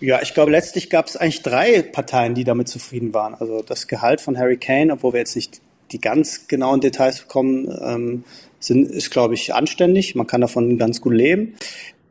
[0.00, 3.34] Ja, ich glaube, letztlich gab es eigentlich drei Parteien, die damit zufrieden waren.
[3.34, 7.68] Also das Gehalt von Harry Kane, obwohl wir jetzt nicht die ganz genauen Details bekommen,
[7.82, 8.24] ähm,
[8.60, 10.14] sind, ist, glaube ich, anständig.
[10.14, 11.54] Man kann davon ganz gut leben.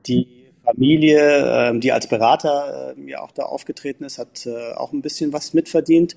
[0.08, 0.28] Die
[0.67, 5.01] Familie, ähm, die als Berater äh, ja auch da aufgetreten ist, hat äh, auch ein
[5.01, 6.15] bisschen was mitverdient.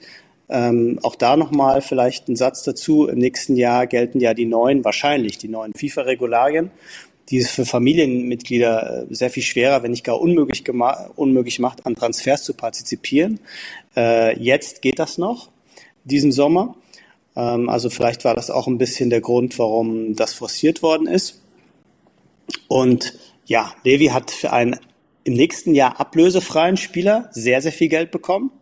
[0.49, 3.07] Ähm, auch da nochmal vielleicht ein Satz dazu.
[3.07, 6.71] Im nächsten Jahr gelten ja die neuen, wahrscheinlich die neuen FIFA-Regularien
[7.31, 10.65] die es für Familienmitglieder äh, sehr viel schwerer, wenn nicht gar unmöglich,
[11.17, 13.39] unmöglich macht, an Transfers zu partizipieren.
[13.97, 15.49] Äh, jetzt geht das noch,
[16.05, 16.75] diesen Sommer.
[17.37, 21.41] Ähm, also vielleicht war das auch ein bisschen der Grund, warum das forciert worden ist.
[22.67, 23.15] Und
[23.51, 24.77] ja, Levi hat für einen
[25.25, 28.53] im nächsten Jahr ablösefreien Spieler sehr, sehr viel Geld bekommen.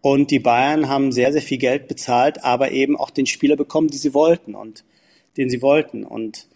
[0.00, 3.88] Und die Bayern haben sehr, sehr viel Geld bezahlt, aber eben auch den Spieler bekommen,
[3.88, 4.84] die sie wollten und
[5.36, 6.04] den sie wollten.
[6.04, 6.48] Und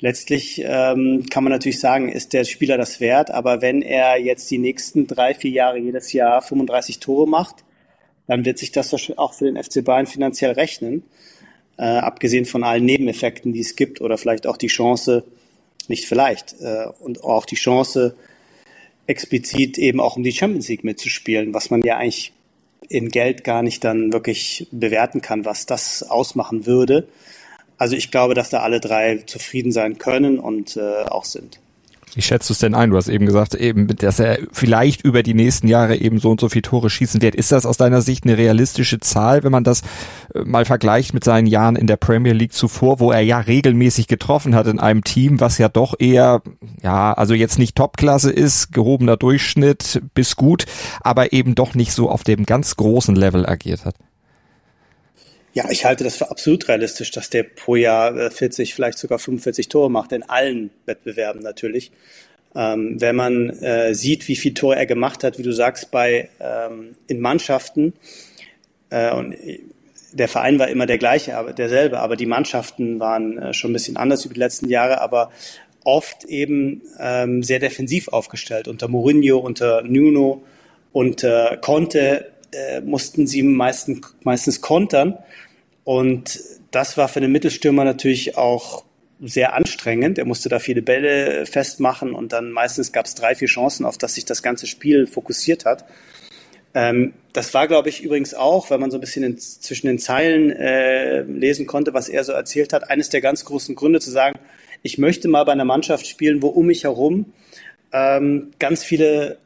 [0.00, 4.50] letztlich ähm, kann man natürlich sagen, ist der Spieler das wert, aber wenn er jetzt
[4.50, 7.64] die nächsten drei, vier Jahre jedes Jahr 35 Tore macht,
[8.26, 11.02] dann wird sich das auch für den FC Bayern finanziell rechnen.
[11.76, 15.24] Äh, abgesehen von allen Nebeneffekten, die es gibt, oder vielleicht auch die Chance,
[15.88, 18.14] nicht vielleicht, äh, und auch die Chance,
[19.06, 22.32] explizit eben auch um die Champions League mitzuspielen, was man ja eigentlich
[22.88, 27.08] in Geld gar nicht dann wirklich bewerten kann, was das ausmachen würde.
[27.76, 31.60] Also ich glaube, dass da alle drei zufrieden sein können und äh, auch sind.
[32.14, 32.90] Wie schätzt du es denn ein?
[32.90, 36.40] Du hast eben gesagt, eben, dass er vielleicht über die nächsten Jahre eben so und
[36.40, 37.34] so viele Tore schießen wird.
[37.34, 39.82] Ist das aus deiner Sicht eine realistische Zahl, wenn man das
[40.34, 44.06] äh, mal vergleicht mit seinen Jahren in der Premier League zuvor, wo er ja regelmäßig
[44.06, 46.42] getroffen hat in einem Team, was ja doch eher,
[46.82, 50.66] ja, also jetzt nicht Topklasse ist, gehobener Durchschnitt bis gut,
[51.00, 53.94] aber eben doch nicht so auf dem ganz großen Level agiert hat?
[55.58, 59.18] Ja, ich halte das für absolut realistisch, dass der pro Jahr 40, äh, vielleicht sogar
[59.18, 61.90] 45 Tore macht, in allen Wettbewerben natürlich.
[62.54, 66.28] Ähm, wenn man äh, sieht, wie viel Tore er gemacht hat, wie du sagst, bei
[66.38, 67.94] ähm, in Mannschaften,
[68.90, 69.34] äh, und
[70.12, 73.74] der Verein war immer der gleiche, aber derselbe, aber die Mannschaften waren äh, schon ein
[73.74, 75.32] bisschen anders über die letzten Jahre, aber
[75.82, 78.68] oft eben ähm, sehr defensiv aufgestellt.
[78.68, 80.44] Unter Mourinho, unter Nuno,
[80.92, 85.18] unter Conte äh, mussten sie meistens, meistens kontern.
[85.88, 86.38] Und
[86.70, 88.84] das war für den Mittelstürmer natürlich auch
[89.22, 90.18] sehr anstrengend.
[90.18, 93.96] Er musste da viele Bälle festmachen und dann meistens gab es drei, vier Chancen, auf
[93.96, 95.86] das sich das ganze Spiel fokussiert hat.
[96.74, 99.98] Ähm, das war, glaube ich, übrigens auch, weil man so ein bisschen in, zwischen den
[99.98, 104.10] Zeilen äh, lesen konnte, was er so erzählt hat, eines der ganz großen Gründe zu
[104.10, 104.38] sagen,
[104.82, 107.32] ich möchte mal bei einer Mannschaft spielen, wo um mich herum
[107.94, 109.38] ähm, ganz viele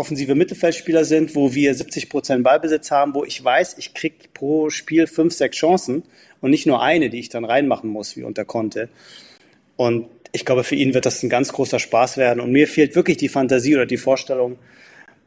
[0.00, 4.70] offensive Mittelfeldspieler sind, wo wir 70 Prozent Ballbesitz haben, wo ich weiß, ich kriege pro
[4.70, 6.02] Spiel fünf, sechs Chancen
[6.40, 8.88] und nicht nur eine, die ich dann reinmachen muss, wie unter Conte.
[9.76, 12.40] Und ich glaube, für ihn wird das ein ganz großer Spaß werden.
[12.40, 14.58] Und mir fehlt wirklich die Fantasie oder die Vorstellung,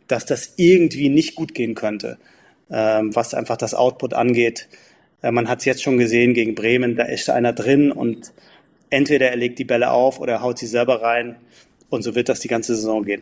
[0.08, 2.18] dass das irgendwie nicht gut gehen könnte,
[2.70, 4.68] ähm, was einfach das Output angeht.
[5.22, 8.34] Äh, man hat es jetzt schon gesehen gegen Bremen, da ist einer drin und
[8.90, 11.36] entweder er legt die Bälle auf oder er haut sie selber rein.
[11.90, 13.22] Und so wird das die ganze Saison gehen.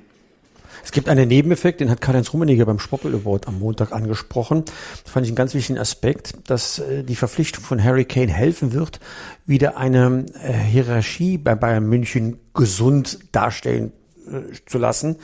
[0.84, 4.66] Es gibt einen Nebeneffekt, den hat Karl-Heinz Rummenigge beim Spoppel Award am Montag angesprochen.
[5.04, 8.74] Das fand ich einen ganz wichtigen Aspekt, dass äh, die Verpflichtung von Harry Kane helfen
[8.74, 9.00] wird,
[9.46, 13.92] wieder eine äh, Hierarchie bei Bayern München gesund darstellen
[14.28, 15.18] äh, zu lassen.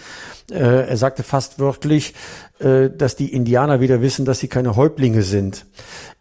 [0.50, 2.13] er sagte fast wörtlich,
[2.60, 5.65] dass die Indianer wieder wissen, dass sie keine Häuptlinge sind.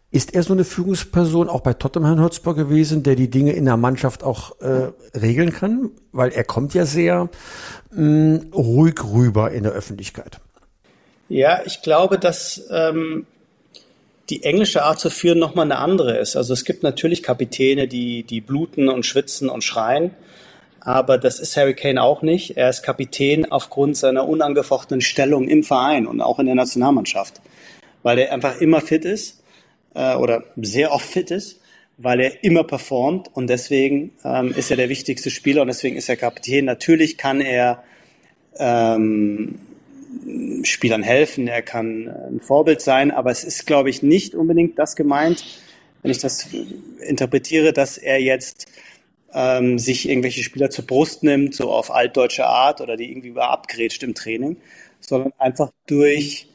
[0.09, 3.75] Ist er so eine Führungsperson auch bei Tottenham Hotspur gewesen, der die Dinge in der
[3.75, 5.91] Mannschaft auch äh, regeln kann?
[6.13, 7.29] Weil er kommt ja sehr
[7.91, 10.39] mh, ruhig rüber in der Öffentlichkeit.
[11.27, 13.25] Ja, ich glaube, dass ähm,
[14.29, 16.37] die englische Art zu führen nochmal eine andere ist.
[16.37, 20.11] Also es gibt natürlich Kapitäne, die, die bluten und schwitzen und schreien.
[20.79, 22.55] Aber das ist Harry Kane auch nicht.
[22.55, 27.41] Er ist Kapitän aufgrund seiner unangefochtenen Stellung im Verein und auch in der Nationalmannschaft.
[28.03, 29.36] Weil er einfach immer fit ist
[29.97, 31.59] äh, oder sehr oft fit ist,
[31.97, 36.07] weil er immer performt und deswegen ähm, ist er der wichtigste Spieler und deswegen ist
[36.07, 36.65] er Kapitän.
[36.65, 37.83] Natürlich kann er
[38.57, 39.59] ähm,
[40.63, 44.95] Spielern helfen, er kann ein Vorbild sein, aber es ist, glaube ich, nicht unbedingt das
[44.95, 45.43] gemeint,
[46.03, 46.47] wenn ich das
[46.99, 48.67] interpretiere, dass er jetzt
[49.33, 53.49] ähm, sich irgendwelche Spieler zur Brust nimmt, so auf altdeutsche Art oder die irgendwie über
[53.49, 54.57] abgrätscht im Training,
[54.99, 56.47] sondern einfach durch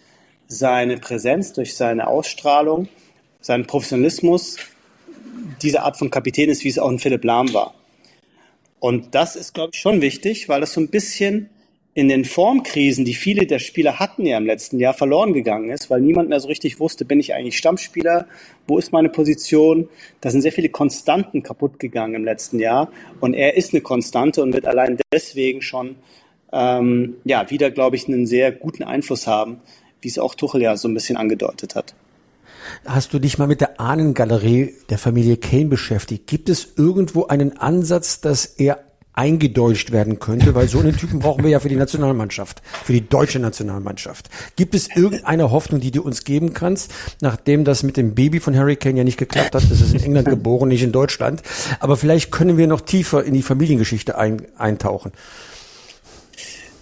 [0.47, 2.89] seine Präsenz, durch seine Ausstrahlung,
[3.43, 4.57] seinen Professionalismus
[5.61, 7.75] diese Art von Kapitän ist, wie es auch ein Philipp Lahm war.
[8.81, 11.51] Und das ist, glaube ich, schon wichtig, weil das so ein bisschen
[11.95, 15.91] in den Formkrisen, die viele der Spieler hatten ja im letzten Jahr, verloren gegangen ist,
[15.91, 18.27] weil niemand mehr so richtig wusste, bin ich eigentlich Stammspieler,
[18.67, 19.89] wo ist meine Position?
[20.23, 24.43] Da sind sehr viele Konstanten kaputt gegangen im letzten Jahr und er ist eine Konstante
[24.43, 25.97] und wird allein deswegen schon
[26.51, 29.61] ähm, ja wieder, glaube ich, einen sehr guten Einfluss haben,
[30.01, 31.95] wie es auch Tuchel ja so ein bisschen angedeutet hat.
[32.85, 36.27] Hast du dich mal mit der Ahnengalerie der Familie Kane beschäftigt?
[36.27, 38.79] Gibt es irgendwo einen Ansatz, dass er
[39.15, 43.07] eingedeutscht werden könnte, weil so einen Typen brauchen wir ja für die Nationalmannschaft, für die
[43.07, 44.31] deutsche Nationalmannschaft.
[44.57, 48.57] Gibt es irgendeine Hoffnung, die du uns geben kannst, nachdem das mit dem Baby von
[48.57, 49.65] Harry Kane ja nicht geklappt hat?
[49.71, 51.43] Das ist in England geboren, nicht in Deutschland.
[51.81, 55.13] Aber vielleicht können wir noch tiefer in die Familiengeschichte ein, eintauchen.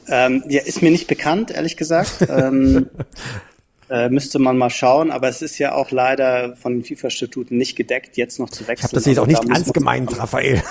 [0.07, 2.27] Ähm, ja, ist mir nicht bekannt, ehrlich gesagt.
[2.29, 2.87] ähm,
[3.91, 7.77] äh, müsste man mal schauen, aber es ist ja auch leider von den FIFA-Statuten nicht
[7.77, 8.77] gedeckt, jetzt noch zu wechseln.
[8.79, 10.63] Ich habe das jetzt auch nicht ernst gemeint, Raphael.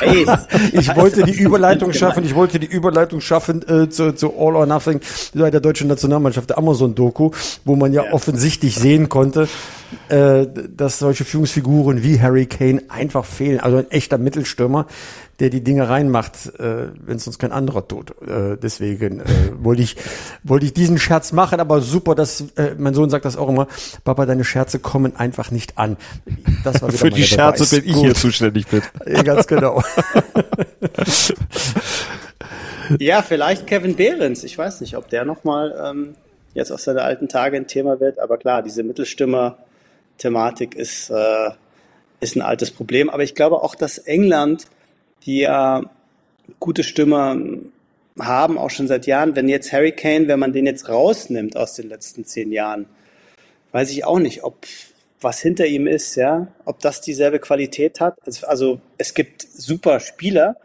[0.00, 0.26] Hey,
[0.72, 4.66] ich wollte die Überleitung schaffen, ich wollte die Überleitung schaffen äh, zu, zu All or
[4.66, 5.00] Nothing
[5.34, 7.30] bei der deutschen Nationalmannschaft, der Amazon-Doku,
[7.64, 9.48] wo man ja, ja, offensichtlich sehen konnte,
[10.08, 13.60] äh, dass solche Führungsfiguren wie Harry Kane einfach fehlen.
[13.60, 14.86] Also ein echter Mittelstürmer,
[15.40, 18.10] der die Dinge reinmacht, äh, wenn es uns kein anderer tut.
[18.22, 19.24] Äh, deswegen äh,
[19.58, 19.96] wollte ich
[20.44, 23.66] wollte ich diesen Scherz machen, aber super, dass äh, mein Sohn sagt das auch immer.
[24.04, 25.96] Papa, deine Scherze kommen einfach nicht an.
[26.64, 27.70] Das war wieder Für die Scherze Beweis.
[27.70, 28.04] bin ich Gut.
[28.04, 28.82] hier zuständig bin.
[29.06, 29.82] Ja, ganz genau.
[32.98, 34.44] ja, vielleicht Kevin Behrens.
[34.44, 36.14] Ich weiß nicht, ob der nochmal ähm,
[36.54, 38.18] jetzt aus seinen alten Tage ein Thema wird.
[38.18, 38.82] Aber klar, diese
[40.18, 41.50] Mittelstürmer-Thematik ist, äh,
[42.20, 43.10] ist ein altes Problem.
[43.10, 44.66] Aber ich glaube auch, dass England
[45.24, 45.82] die ja
[46.58, 47.60] gute Stimme
[48.18, 49.36] haben, auch schon seit Jahren.
[49.36, 52.86] Wenn jetzt Harry Kane, wenn man den jetzt rausnimmt aus den letzten zehn Jahren,
[53.70, 54.66] weiß ich auch nicht, ob
[55.20, 58.16] was hinter ihm ist, ja, ob das dieselbe Qualität hat.
[58.42, 60.56] Also, es gibt super Spieler,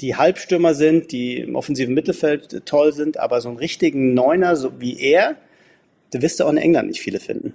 [0.00, 4.80] die Halbstürmer sind, die im offensiven Mittelfeld toll sind, aber so einen richtigen Neuner, so
[4.80, 5.36] wie er,
[6.10, 7.54] da wirst du auch in England nicht viele finden.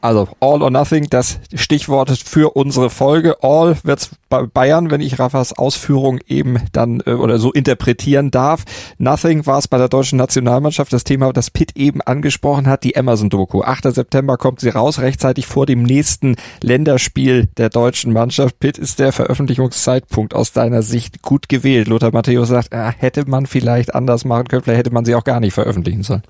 [0.00, 3.36] Also All or Nothing, das Stichwort für unsere Folge.
[3.42, 8.64] All wird's bei Bayern, wenn ich Raffas Ausführung eben dann äh, oder so interpretieren darf.
[8.98, 10.92] Nothing war es bei der deutschen Nationalmannschaft.
[10.92, 13.62] Das Thema, das Pitt eben angesprochen hat, die Amazon-Doku.
[13.62, 13.94] 8.
[13.94, 18.58] September kommt sie raus, rechtzeitig vor dem nächsten Länderspiel der deutschen Mannschaft.
[18.58, 21.88] Pitt ist der Veröffentlichungszeitpunkt aus deiner Sicht gut gewählt.
[21.88, 25.24] Lothar Matthäus sagt, äh, hätte man vielleicht anders machen können, vielleicht hätte man sie auch
[25.24, 26.22] gar nicht veröffentlichen sollen.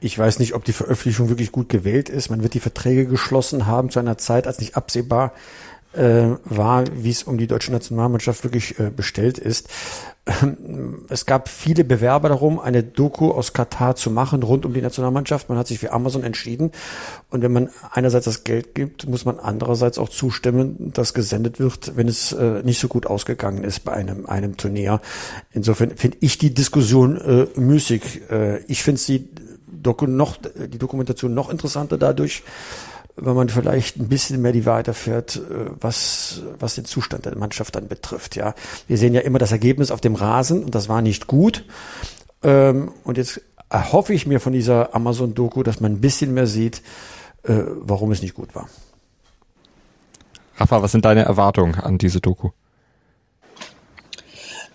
[0.00, 2.30] Ich weiß nicht, ob die Veröffentlichung wirklich gut gewählt ist.
[2.30, 5.32] Man wird die Verträge geschlossen haben zu einer Zeit, als nicht absehbar
[5.92, 9.68] äh, war, wie es um die deutsche Nationalmannschaft wirklich äh, bestellt ist.
[10.26, 14.82] Ähm, es gab viele Bewerber darum, eine Doku aus Katar zu machen rund um die
[14.82, 15.48] Nationalmannschaft.
[15.48, 16.70] Man hat sich für Amazon entschieden.
[17.28, 21.96] Und wenn man einerseits das Geld gibt, muss man andererseits auch zustimmen, dass gesendet wird,
[21.96, 25.00] wenn es äh, nicht so gut ausgegangen ist bei einem, einem Turnier.
[25.52, 28.30] Insofern finde ich die Diskussion äh, müßig.
[28.30, 29.28] Äh, ich finde sie
[29.82, 32.42] Doku noch, die Dokumentation noch interessanter dadurch,
[33.16, 37.36] wenn man vielleicht ein bisschen mehr die Wahrheit erfährt, äh, was, was den Zustand der
[37.36, 38.36] Mannschaft dann betrifft.
[38.36, 38.54] Ja,
[38.88, 41.64] wir sehen ja immer das Ergebnis auf dem Rasen und das war nicht gut.
[42.42, 46.82] Ähm, und jetzt erhoffe ich mir von dieser Amazon-Doku, dass man ein bisschen mehr sieht,
[47.44, 48.68] äh, warum es nicht gut war.
[50.56, 52.50] Rafa, was sind deine Erwartungen an diese Doku?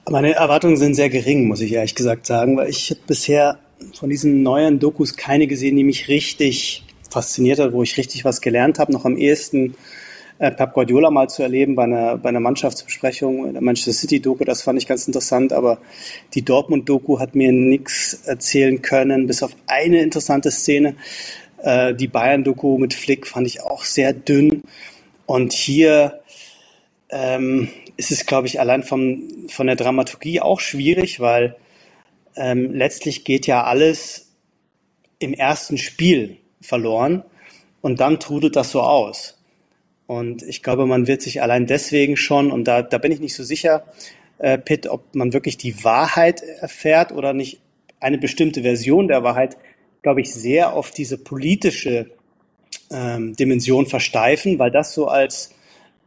[0.09, 3.57] Meine Erwartungen sind sehr gering, muss ich ehrlich gesagt sagen, weil ich bisher
[3.93, 8.41] von diesen neuen Dokus keine gesehen, die mich richtig fasziniert hat, wo ich richtig was
[8.41, 8.91] gelernt habe.
[8.91, 9.75] Noch am ehesten
[10.37, 14.43] äh, Pep Guardiola mal zu erleben bei einer, bei einer Mannschaftsbesprechung, der Manchester City Doku,
[14.43, 15.79] das fand ich ganz interessant, aber
[16.33, 20.95] die Dortmund Doku hat mir nichts erzählen können, bis auf eine interessante Szene.
[21.63, 24.63] Äh, die Bayern Doku mit Flick fand ich auch sehr dünn.
[25.25, 26.19] Und hier
[27.09, 31.55] ähm, ist es, glaube ich, allein vom, von der Dramaturgie auch schwierig, weil
[32.35, 34.31] ähm, letztlich geht ja alles
[35.19, 37.23] im ersten Spiel verloren
[37.81, 39.37] und dann trudelt das so aus.
[40.07, 43.35] Und ich glaube, man wird sich allein deswegen schon, und da, da bin ich nicht
[43.35, 43.85] so sicher,
[44.37, 47.59] äh, Pitt, ob man wirklich die Wahrheit erfährt oder nicht
[47.99, 49.57] eine bestimmte Version der Wahrheit,
[50.01, 52.11] glaube ich, sehr auf diese politische
[52.91, 55.55] ähm, Dimension versteifen, weil das so als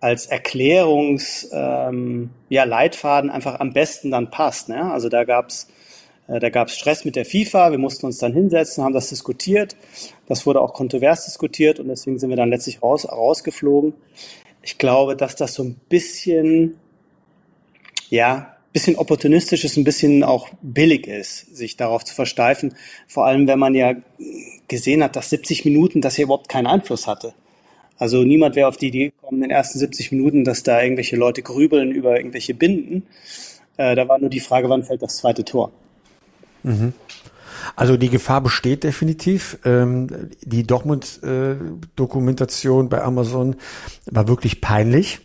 [0.01, 4.69] als Erklärungs ähm, ja, Leitfaden einfach am besten dann passt.
[4.69, 4.93] Ne?
[4.93, 5.69] Also da gab's
[6.29, 9.77] äh, da gab's Stress mit der FIFA, wir mussten uns dann hinsetzen, haben das diskutiert.
[10.27, 13.95] Das wurde auch kontrovers diskutiert und deswegen sind wir dann letztlich raus, rausgeflogen.
[14.63, 16.79] Ich glaube, dass das so ein bisschen,
[18.11, 22.75] ja, bisschen opportunistisch ist, ein bisschen auch billig ist, sich darauf zu versteifen.
[23.07, 23.95] Vor allem, wenn man ja
[24.69, 27.33] gesehen hat, dass 70 Minuten das hier überhaupt keinen Einfluss hatte.
[27.97, 31.17] Also niemand wäre auf die Idee gekommen, in den ersten 70 Minuten, dass da irgendwelche
[31.17, 33.07] Leute grübeln über irgendwelche Binden.
[33.79, 35.73] Äh, da war nur die Frage, wann fällt das zweite Tor.
[36.63, 36.93] Mhm.
[37.77, 39.59] Also die Gefahr besteht definitiv.
[39.65, 43.57] Ähm, die Dortmund-Dokumentation äh, bei Amazon
[44.07, 45.21] war wirklich peinlich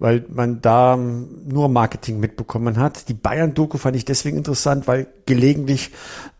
[0.00, 3.08] weil man da nur Marketing mitbekommen hat.
[3.08, 5.90] Die Bayern-Doku fand ich deswegen interessant, weil gelegentlich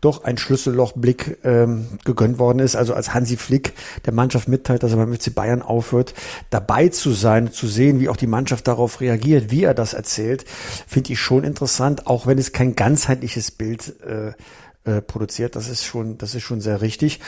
[0.01, 2.75] doch ein Schlüssellochblick ähm, gegönnt worden ist.
[2.75, 3.73] Also als Hansi Flick
[4.05, 6.15] der Mannschaft mitteilt, dass er beim FC Bayern aufhört,
[6.49, 10.43] dabei zu sein, zu sehen, wie auch die Mannschaft darauf reagiert, wie er das erzählt,
[10.87, 14.33] finde ich schon interessant, auch wenn es kein ganzheitliches Bild äh,
[14.83, 15.55] äh, produziert.
[15.55, 17.19] Das ist schon, das ist schon sehr richtig.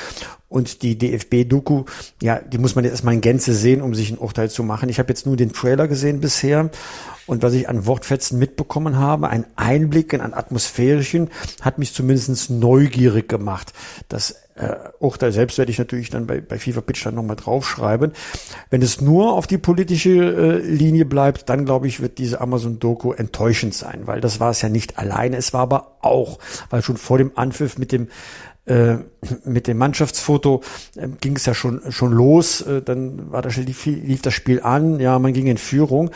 [0.50, 1.86] Und die DFB-Doku,
[2.22, 4.90] ja, die muss man jetzt erstmal in Gänze sehen, um sich ein Urteil zu machen.
[4.90, 6.70] Ich habe jetzt nur den Trailer gesehen bisher.
[7.26, 11.30] Und was ich an Wortfetzen mitbekommen habe, ein Einblick in ein Atmosphärischen,
[11.62, 13.72] hat mich zumindest neugierig gemacht.
[14.10, 18.12] Das äh, Urteil selbst werde ich natürlich dann bei, bei FIFA Pitch dann nochmal draufschreiben.
[18.70, 23.14] Wenn es nur auf die politische äh, Linie bleibt, dann glaube ich, wird diese Amazon-Doku
[23.14, 25.38] enttäuschend sein, weil das war es ja nicht alleine.
[25.38, 26.40] Es war aber auch,
[26.70, 28.10] weil schon vor dem Anpfiff mit dem
[28.66, 28.96] äh,
[29.44, 30.62] mit dem Mannschaftsfoto
[30.96, 32.62] äh, ging es ja schon schon los.
[32.62, 35.02] Äh, dann war das lief, lief das Spiel an.
[35.02, 36.12] Ja, man ging in Führung.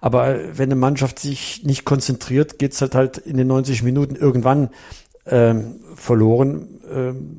[0.00, 4.70] Aber wenn eine Mannschaft sich nicht konzentriert, geht's halt halt in den 90 Minuten irgendwann
[5.26, 6.73] ähm, verloren,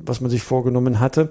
[0.04, 1.30] was man sich vorgenommen hatte.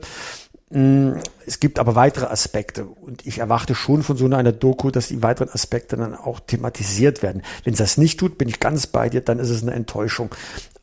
[0.72, 1.14] Mm,
[1.46, 5.22] es gibt aber weitere Aspekte und ich erwarte schon von so einer Doku, dass die
[5.22, 7.44] weiteren Aspekte dann auch thematisiert werden.
[7.64, 10.34] Wenn es das nicht tut, bin ich ganz bei dir, dann ist es eine Enttäuschung.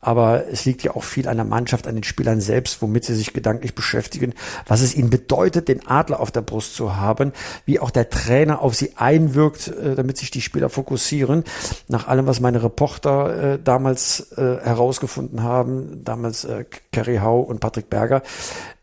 [0.03, 3.15] Aber es liegt ja auch viel an der Mannschaft, an den Spielern selbst, womit sie
[3.15, 4.33] sich gedanklich beschäftigen,
[4.67, 7.31] was es ihnen bedeutet, den Adler auf der Brust zu haben,
[7.65, 11.45] wie auch der Trainer auf sie einwirkt, äh, damit sich die Spieler fokussieren.
[11.87, 16.47] Nach allem, was meine Reporter äh, damals äh, herausgefunden haben, damals
[16.91, 18.21] Kerry Hau und Patrick Berger,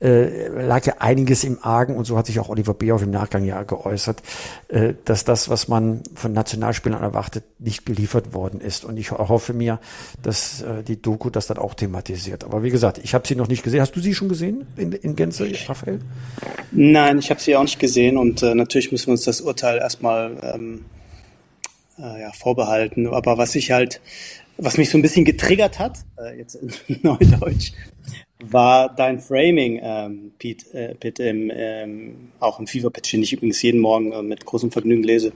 [0.02, 3.62] lag ja einiges im Argen und so hat sich auch Oliver Bierhoff im Nachgang ja
[3.64, 4.22] geäußert,
[5.04, 8.86] dass das, was man von Nationalspielern erwartet, nicht geliefert worden ist.
[8.86, 9.78] Und ich hoffe mir,
[10.22, 12.44] dass die Doku das dann auch thematisiert.
[12.44, 13.80] Aber wie gesagt, ich habe sie noch nicht gesehen.
[13.80, 15.98] Hast du sie schon gesehen in, in Gänze, Raphael?
[16.70, 19.78] Nein, ich habe sie auch nicht gesehen und äh, natürlich müssen wir uns das Urteil
[19.78, 20.84] erstmal ähm,
[21.98, 23.08] äh, ja, vorbehalten.
[23.08, 24.00] Aber was ich halt,
[24.56, 27.72] was mich so ein bisschen getriggert hat, äh, jetzt in Neudeutsch,
[28.38, 33.32] war dein Framing, ähm, Pete, äh, Pete im, ähm, auch im Fever Pitch, den ich
[33.32, 35.32] übrigens jeden Morgen äh, mit großem Vergnügen lese.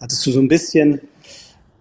[0.00, 1.02] Hattest du so ein bisschen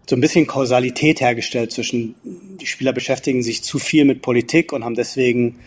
[0.09, 4.83] so ein bisschen Kausalität hergestellt zwischen, die Spieler beschäftigen sich zu viel mit Politik und
[4.83, 5.59] haben deswegen,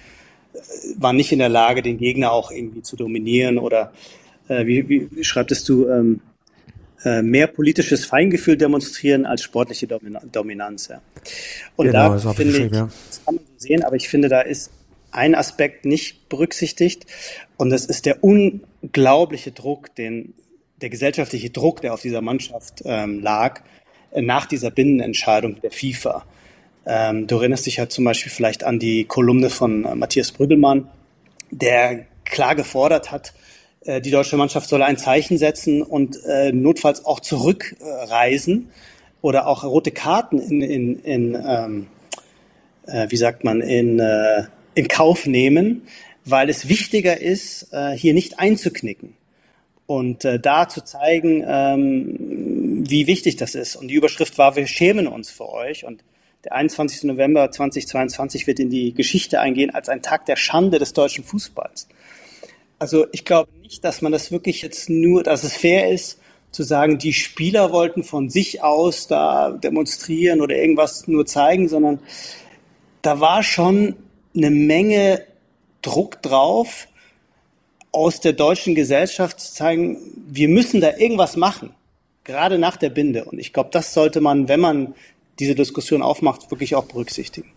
[0.53, 0.59] äh,
[0.97, 3.93] waren nicht in der Lage, den Gegner auch irgendwie zu dominieren oder
[4.49, 6.21] äh, wie, wie schreibtest du, ähm,
[7.05, 10.89] äh, mehr politisches Feingefühl demonstrieren als sportliche Dominanz.
[10.89, 11.01] Ja.
[11.77, 12.89] Und genau, da finde ich, ja.
[13.09, 14.73] das kann man so sehen, aber ich finde, da ist
[15.13, 17.07] ein Aspekt nicht berücksichtigt
[17.59, 20.35] und das ist der unglaubliche Druck, den
[20.81, 23.63] der gesellschaftliche Druck, der auf dieser Mannschaft ähm, lag,
[24.21, 26.25] nach dieser Binnenentscheidung der FIFA.
[26.85, 30.89] Ähm, du erinnerst dich ja zum Beispiel vielleicht an die Kolumne von äh, Matthias Brüggelmann,
[31.51, 33.35] der klar gefordert hat,
[33.85, 38.71] äh, die deutsche Mannschaft solle ein Zeichen setzen und äh, notfalls auch zurückreisen
[39.21, 41.87] oder auch rote Karten in, in, in ähm,
[42.87, 44.45] äh, wie sagt man, in, äh,
[44.75, 45.83] in Kauf nehmen,
[46.25, 49.15] weil es wichtiger ist, hier nicht einzuknicken
[49.87, 52.22] und da zu zeigen, ähm,
[52.93, 53.75] wie wichtig das ist.
[53.75, 55.85] Und die Überschrift war, wir schämen uns für euch.
[55.85, 56.05] Und
[56.45, 57.05] der 21.
[57.05, 61.89] November 2022 wird in die Geschichte eingehen als ein Tag der Schande des deutschen Fußballs.
[62.79, 66.63] Also ich glaube nicht, dass man das wirklich jetzt nur, dass es fair ist, zu
[66.63, 71.99] sagen, die Spieler wollten von sich aus da demonstrieren oder irgendwas nur zeigen, sondern
[73.01, 73.97] da war schon
[74.37, 75.25] eine Menge
[75.81, 76.89] Druck drauf,
[77.91, 81.75] aus der deutschen Gesellschaft zu zeigen, wir müssen da irgendwas machen,
[82.25, 83.25] gerade nach der Binde.
[83.25, 84.95] Und ich glaube, das sollte man, wenn man
[85.39, 87.51] diese Diskussion aufmacht, wirklich auch berücksichtigen.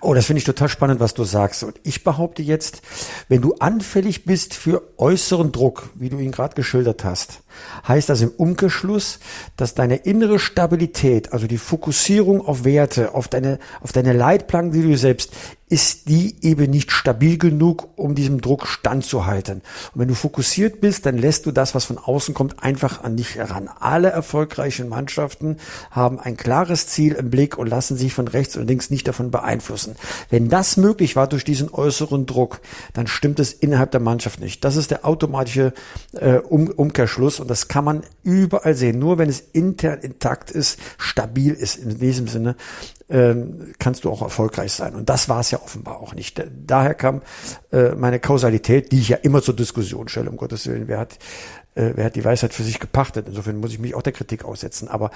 [0.00, 1.62] Oh, das finde ich total spannend, was du sagst.
[1.62, 2.82] Und ich behaupte jetzt,
[3.28, 7.42] wenn du anfällig bist für äußeren Druck, wie du ihn gerade geschildert hast,
[7.86, 9.18] Heißt das im Umkehrschluss,
[9.56, 14.82] dass deine innere Stabilität, also die Fokussierung auf Werte, auf deine, auf deine Leitplanken, die
[14.82, 15.30] du selbst
[15.74, 19.62] ist die eben nicht stabil genug, um diesem Druck standzuhalten.
[19.94, 23.16] Und wenn du fokussiert bist, dann lässt du das, was von außen kommt, einfach an
[23.16, 23.70] dich heran.
[23.80, 25.56] Alle erfolgreichen Mannschaften
[25.90, 29.30] haben ein klares Ziel im Blick und lassen sich von rechts und links nicht davon
[29.30, 29.96] beeinflussen.
[30.28, 32.60] Wenn das möglich war durch diesen äußeren Druck,
[32.92, 34.64] dann stimmt es innerhalb der Mannschaft nicht.
[34.64, 35.72] Das ist der automatische
[36.12, 38.98] äh, um Umkehrschluss und das kann man überall sehen.
[38.98, 42.56] Nur wenn es intern intakt ist, stabil ist in diesem Sinne,
[43.10, 44.94] ähm, kannst du auch erfolgreich sein.
[44.94, 46.42] Und das war es ja offenbar auch nicht.
[46.66, 47.20] Daher kam
[47.70, 50.88] äh, meine Kausalität, die ich ja immer zur Diskussion stelle, um Gottes Willen.
[50.88, 51.18] Wer hat,
[51.74, 53.26] äh, wer hat die Weisheit für sich gepachtet?
[53.28, 54.88] Insofern muss ich mich auch der Kritik aussetzen.
[54.88, 55.10] Aber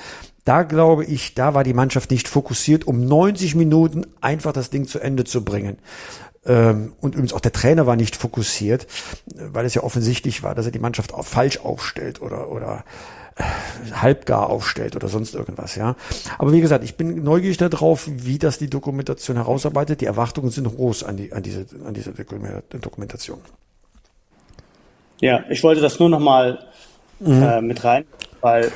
[0.45, 4.87] da glaube ich, da war die Mannschaft nicht fokussiert, um 90 Minuten einfach das Ding
[4.87, 5.79] zu Ende zu bringen.
[6.49, 8.87] Ähm, und übrigens auch der Trainer war nicht fokussiert,
[9.37, 12.85] weil es ja offensichtlich war, dass er die Mannschaft auch falsch aufstellt oder, oder
[13.93, 15.95] halbgar aufstellt oder sonst irgendwas, ja.
[16.39, 20.01] Aber wie gesagt, ich bin neugierig darauf, wie das die Dokumentation herausarbeitet.
[20.01, 23.39] Die Erwartungen sind groß an, die, an diese, an diese Dokumentation.
[25.21, 26.67] Ja, ich wollte das nur nochmal
[27.21, 27.43] mhm.
[27.43, 28.05] äh, mit rein,
[28.41, 28.73] weil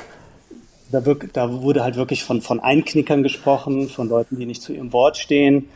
[0.91, 4.73] da, wirk, da wurde halt wirklich von, von Einknickern gesprochen, von Leuten, die nicht zu
[4.73, 5.69] ihrem Wort stehen,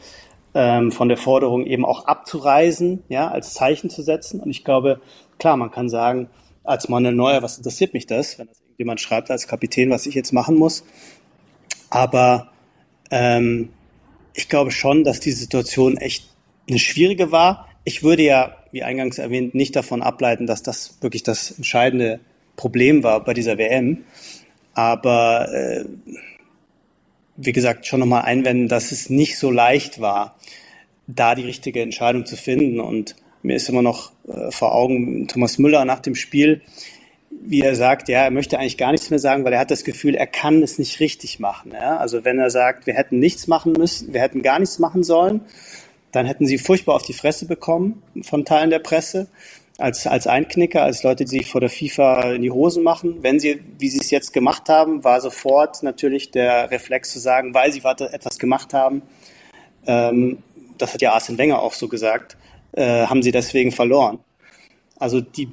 [0.53, 4.39] ähm, von der Forderung eben auch abzureisen, ja, als Zeichen zu setzen.
[4.39, 5.01] Und ich glaube,
[5.39, 6.29] klar, man kann sagen,
[6.63, 10.15] als Manuel Neuer, was interessiert mich das, wenn das jemand schreibt als Kapitän, was ich
[10.15, 10.83] jetzt machen muss.
[11.89, 12.51] Aber
[13.11, 13.69] ähm,
[14.33, 16.29] ich glaube schon, dass die Situation echt
[16.69, 17.69] eine schwierige war.
[17.83, 22.19] Ich würde ja, wie eingangs erwähnt, nicht davon ableiten, dass das wirklich das entscheidende
[22.55, 24.03] Problem war bei dieser WM.
[24.73, 25.85] Aber äh,
[27.37, 30.35] wie gesagt, schon nochmal einwenden, dass es nicht so leicht war,
[31.07, 32.79] da die richtige Entscheidung zu finden.
[32.79, 36.61] Und mir ist immer noch äh, vor Augen Thomas Müller nach dem Spiel,
[37.29, 39.83] wie er sagt, ja, er möchte eigentlich gar nichts mehr sagen, weil er hat das
[39.83, 41.71] Gefühl, er kann es nicht richtig machen.
[41.71, 41.97] Ja?
[41.97, 45.41] Also wenn er sagt, wir hätten nichts machen müssen, wir hätten gar nichts machen sollen,
[46.11, 49.27] dann hätten sie furchtbar auf die Fresse bekommen von Teilen der Presse,
[49.77, 53.17] als, als Einknicker, als Leute, die sich vor der FIFA in die Hosen machen.
[53.21, 57.53] Wenn sie, wie sie es jetzt gemacht haben, war sofort natürlich der Reflex zu sagen,
[57.53, 59.01] weil sie etwas gemacht haben,
[59.85, 60.39] ähm,
[60.77, 62.37] das hat ja Arsene Wenger auch so gesagt,
[62.73, 64.19] äh, haben sie deswegen verloren.
[64.99, 65.49] Also die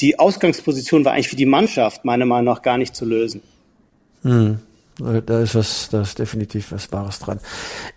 [0.00, 3.42] die Ausgangsposition war eigentlich für die Mannschaft meiner Meinung nach gar nicht zu lösen.
[4.22, 4.60] Hm.
[4.98, 7.38] Da ist was, da ist definitiv was Wahres dran.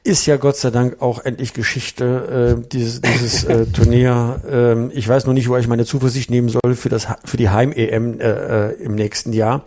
[0.03, 4.41] Ist ja Gott sei Dank auch endlich Geschichte, äh, dieses, dieses äh, Turnier.
[4.49, 7.49] Ähm, ich weiß noch nicht, wo ich meine Zuversicht nehmen soll für das, für die
[7.49, 9.63] Heim-EM äh, äh, im nächsten Jahr.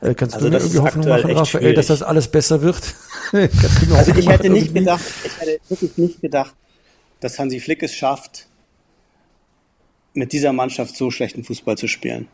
[0.00, 1.76] Äh, kannst also du mir irgendwie Hoffnung machen, Raphael, schwierig.
[1.76, 2.94] dass das alles besser wird?
[3.32, 6.54] also ich hätte nicht gedacht, ich hätte wirklich nicht gedacht,
[7.20, 8.46] dass Hansi Flick es schafft,
[10.14, 12.26] mit dieser Mannschaft so schlechten Fußball zu spielen.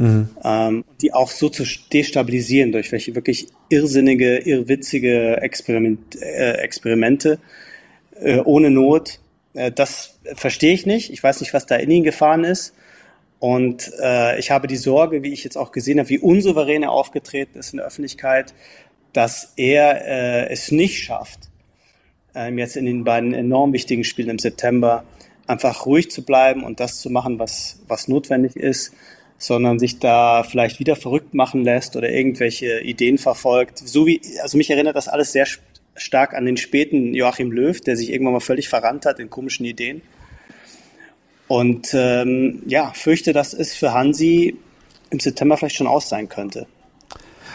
[0.00, 0.30] Mhm.
[0.42, 7.38] Ähm, die auch so zu destabilisieren durch welche wirklich irrsinnige, irrwitzige Experiment, äh, Experimente
[8.18, 9.20] äh, ohne Not.
[9.52, 11.12] Äh, das verstehe ich nicht.
[11.12, 12.72] Ich weiß nicht, was da in ihn gefahren ist.
[13.40, 16.92] Und äh, ich habe die Sorge, wie ich jetzt auch gesehen habe, wie unsouverän er
[16.92, 18.54] aufgetreten ist in der Öffentlichkeit,
[19.12, 21.50] dass er äh, es nicht schafft,
[22.34, 25.04] ähm, jetzt in den beiden enorm wichtigen Spielen im September
[25.46, 28.94] einfach ruhig zu bleiben und das zu machen, was, was notwendig ist,
[29.40, 33.78] sondern sich da vielleicht wieder verrückt machen lässt oder irgendwelche Ideen verfolgt.
[33.78, 35.46] So wie, also mich erinnert das alles sehr
[35.96, 39.64] stark an den späten Joachim Löw, der sich irgendwann mal völlig verrannt hat in komischen
[39.64, 40.02] Ideen.
[41.48, 44.56] Und ähm, ja, fürchte, dass es für Hansi
[45.08, 46.66] im September vielleicht schon aus sein könnte.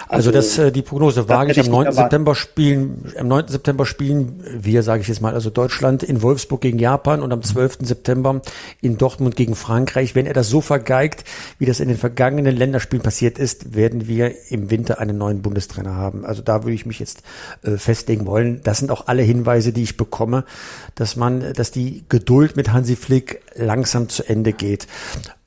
[0.08, 1.92] Also, also das, äh, die Prognose wage ich am 9.
[1.92, 3.48] September spielen, am 9.
[3.48, 7.42] September spielen wir, sage ich jetzt mal, also Deutschland in Wolfsburg gegen Japan und am
[7.42, 7.80] 12.
[7.80, 7.86] Mhm.
[7.86, 8.42] September
[8.82, 10.14] in Dortmund gegen Frankreich.
[10.14, 11.24] Wenn er das so vergeigt,
[11.58, 15.96] wie das in den vergangenen Länderspielen passiert ist, werden wir im Winter einen neuen Bundestrainer
[15.96, 16.26] haben.
[16.26, 17.24] Also da würde ich mich jetzt
[17.64, 18.62] äh, festlegen wollen.
[18.64, 20.46] Das sind auch alle Hinweise, die ich bekomme,
[20.94, 24.88] dass man, dass die Geduld mit Hansi Flick langsam zu Ende geht.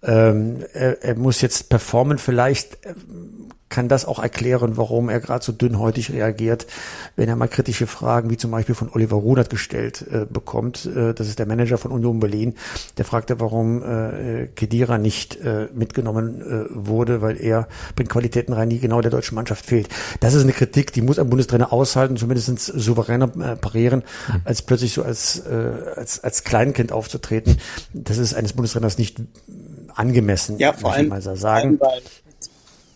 [0.02, 2.94] Ähm, er, er muss jetzt performen, vielleicht äh,
[3.68, 6.66] kann das auch erklären, warum er gerade so dünnhäutig reagiert,
[7.16, 10.86] wenn er mal kritische Fragen, wie zum Beispiel von Oliver Runert gestellt äh, bekommt.
[10.86, 12.54] Äh, das ist der Manager von Union Berlin.
[12.96, 18.70] Der fragte, warum äh, Kedira nicht äh, mitgenommen äh, wurde, weil er bringt Qualitäten rein,
[18.70, 19.88] die genau der deutschen Mannschaft fehlt.
[20.20, 24.02] Das ist eine Kritik, die muss ein Bundestrainer aushalten, zumindest souveräner äh, parieren,
[24.44, 27.58] als plötzlich so als, äh, als, als Kleinkind aufzutreten.
[27.92, 29.20] Das ist eines Bundestrainers nicht
[29.94, 31.38] angemessen, ja, vor allem, mal sagen.
[31.38, 32.02] Vor allem, weil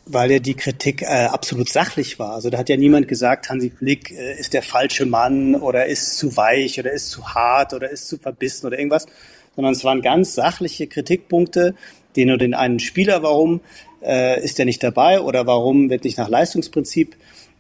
[0.07, 2.35] ja die Kritik äh, absolut sachlich war.
[2.35, 6.19] Also da hat ja niemand gesagt, Hansi Flick äh, ist der falsche Mann oder ist
[6.19, 9.07] zu weich oder ist zu hart oder ist zu verbissen oder irgendwas,
[9.55, 11.75] sondern es waren ganz sachliche Kritikpunkte,
[12.17, 13.61] den oder den einen Spieler, warum
[14.03, 17.17] äh, ist er nicht dabei oder warum wird nicht nach Leistungsprinzip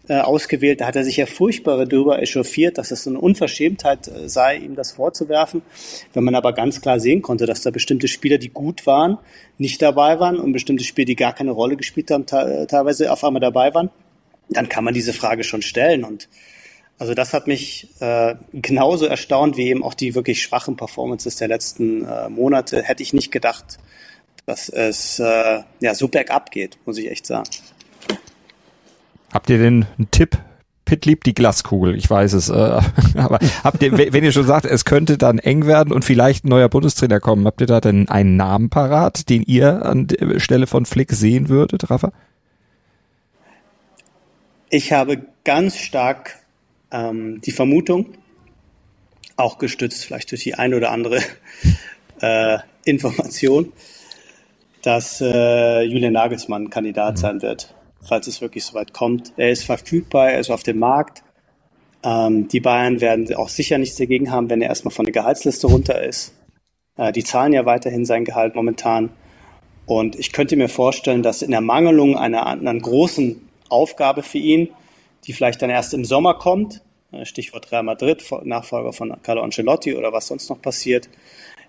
[0.09, 0.80] äh, ausgewählt.
[0.80, 4.74] Da hat er sich ja furchtbar darüber echauffiert, dass es eine Unverschämtheit äh, sei, ihm
[4.74, 5.62] das vorzuwerfen.
[6.12, 9.18] Wenn man aber ganz klar sehen konnte, dass da bestimmte Spieler, die gut waren,
[9.59, 13.40] nicht dabei waren und bestimmte Spieler, die gar keine Rolle gespielt haben, teilweise auf einmal
[13.40, 13.90] dabei waren,
[14.48, 16.05] dann kann man diese Frage schon stellen.
[16.05, 16.28] Und
[16.98, 21.48] also das hat mich äh, genauso erstaunt wie eben auch die wirklich schwachen Performances der
[21.48, 22.82] letzten äh, Monate.
[22.82, 23.78] Hätte ich nicht gedacht,
[24.46, 27.48] dass es äh, ja so bergab geht, muss ich echt sagen.
[29.33, 30.39] Habt ihr denn einen Tipp?
[30.85, 32.49] Pitt liebt die Glaskugel, ich weiß es.
[32.49, 32.53] Äh,
[33.16, 36.49] aber habt ihr, wenn ihr schon sagt, es könnte dann eng werden und vielleicht ein
[36.49, 40.66] neuer Bundestrainer kommen, habt ihr da denn einen Namen parat, den ihr an der Stelle
[40.66, 42.12] von Flick sehen würdet, Rafa?
[44.68, 46.39] Ich habe ganz stark
[46.91, 48.14] ähm, die Vermutung,
[49.37, 51.20] auch gestützt vielleicht durch die eine oder andere
[52.20, 53.72] äh, Information,
[54.83, 57.20] dass äh, Julian Nagelsmann Kandidat mhm.
[57.20, 59.32] sein wird falls es wirklich soweit kommt.
[59.36, 61.22] Er ist verfügbar, er ist auf dem Markt.
[62.05, 65.66] Ähm, die Bayern werden auch sicher nichts dagegen haben, wenn er erstmal von der Gehaltsliste
[65.66, 66.34] runter ist.
[66.96, 69.11] Äh, die zahlen ja weiterhin sein Gehalt momentan.
[69.86, 74.68] Und ich könnte mir vorstellen, dass in Ermangelung einer anderen großen Aufgabe für ihn,
[75.26, 76.82] die vielleicht dann erst im Sommer kommt,
[77.12, 81.09] äh, Stichwort Real Madrid, Nachfolger von Carlo Ancelotti oder was sonst noch passiert,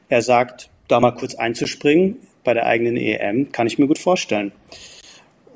[0.09, 4.51] er sagt, da mal kurz einzuspringen bei der eigenen EM, kann ich mir gut vorstellen.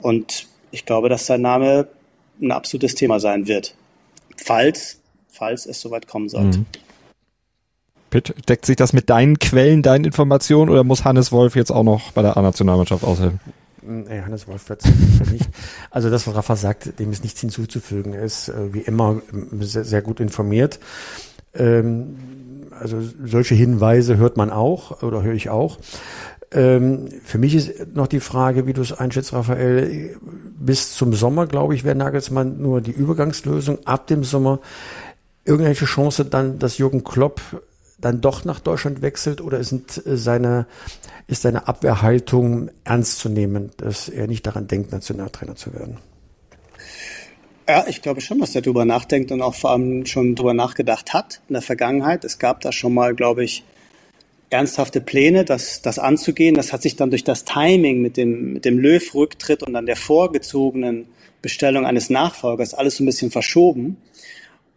[0.01, 1.87] Und ich glaube, dass sein Name
[2.41, 3.75] ein absolutes Thema sein wird.
[4.37, 4.99] Falls,
[5.29, 6.59] falls es soweit kommen sollte.
[6.59, 6.65] Mhm.
[8.09, 11.83] Pitt, deckt sich das mit deinen Quellen, deinen Informationen oder muss Hannes Wolf jetzt auch
[11.83, 13.39] noch bei der A-Nationalmannschaft aushelfen?
[13.81, 15.41] Nee, Hannes Wolf wird für mich.
[15.91, 18.13] Also das, was Rafa sagt, dem ist nichts hinzuzufügen.
[18.13, 19.21] Er ist äh, wie immer
[19.59, 20.79] sehr, sehr gut informiert.
[21.53, 22.17] Ähm,
[22.79, 25.77] also solche Hinweise hört man auch oder höre ich auch.
[26.51, 30.17] Ähm, für mich ist noch die Frage, wie du es einschätzt, Raphael,
[30.57, 33.79] bis zum Sommer, glaube ich, wäre Nagelsmann nur die Übergangslösung.
[33.85, 34.59] Ab dem Sommer
[35.43, 37.41] irgendwelche Chance dann, dass Jürgen Klopp
[37.99, 39.73] dann doch nach Deutschland wechselt oder ist
[40.05, 40.67] seine,
[41.27, 45.97] ist seine Abwehrhaltung ernst zu nehmen, dass er nicht daran denkt, Nationaltrainer zu werden?
[47.67, 51.13] Ja, ich glaube schon, dass er darüber nachdenkt und auch vor allem schon darüber nachgedacht
[51.13, 52.23] hat in der Vergangenheit.
[52.23, 53.65] Es gab da schon mal, glaube ich,
[54.49, 56.55] ernsthafte Pläne, das, das anzugehen.
[56.55, 59.97] Das hat sich dann durch das Timing mit dem, mit dem Löw-Rücktritt und dann der
[59.97, 61.07] vorgezogenen
[61.41, 63.97] Bestellung eines Nachfolgers alles so ein bisschen verschoben.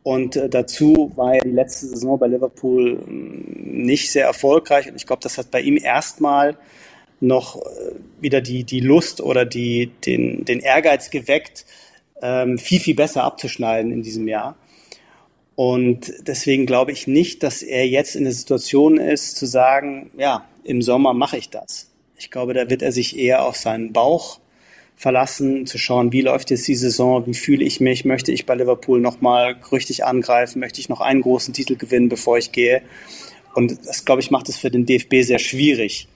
[0.02, 4.88] Und äh, dazu war ja die letzte Saison bei Liverpool hm, nicht sehr erfolgreich.
[4.88, 6.56] Und ich glaube, das hat bei ihm erstmal
[7.20, 11.64] noch äh, wieder die, die Lust oder die, den, den Ehrgeiz geweckt,
[12.22, 14.56] ähm, viel, viel besser abzuschneiden in diesem Jahr.
[15.60, 20.46] Und deswegen glaube ich nicht, dass er jetzt in der Situation ist, zu sagen, ja,
[20.64, 21.90] im Sommer mache ich das.
[22.16, 24.40] Ich glaube, da wird er sich eher auf seinen Bauch
[24.96, 28.54] verlassen, zu schauen, wie läuft jetzt die Saison, wie fühle ich mich, möchte ich bei
[28.54, 32.80] Liverpool nochmal richtig angreifen, möchte ich noch einen großen Titel gewinnen, bevor ich gehe.
[33.54, 36.08] Und das, glaube ich, macht es für den DFB sehr schwierig,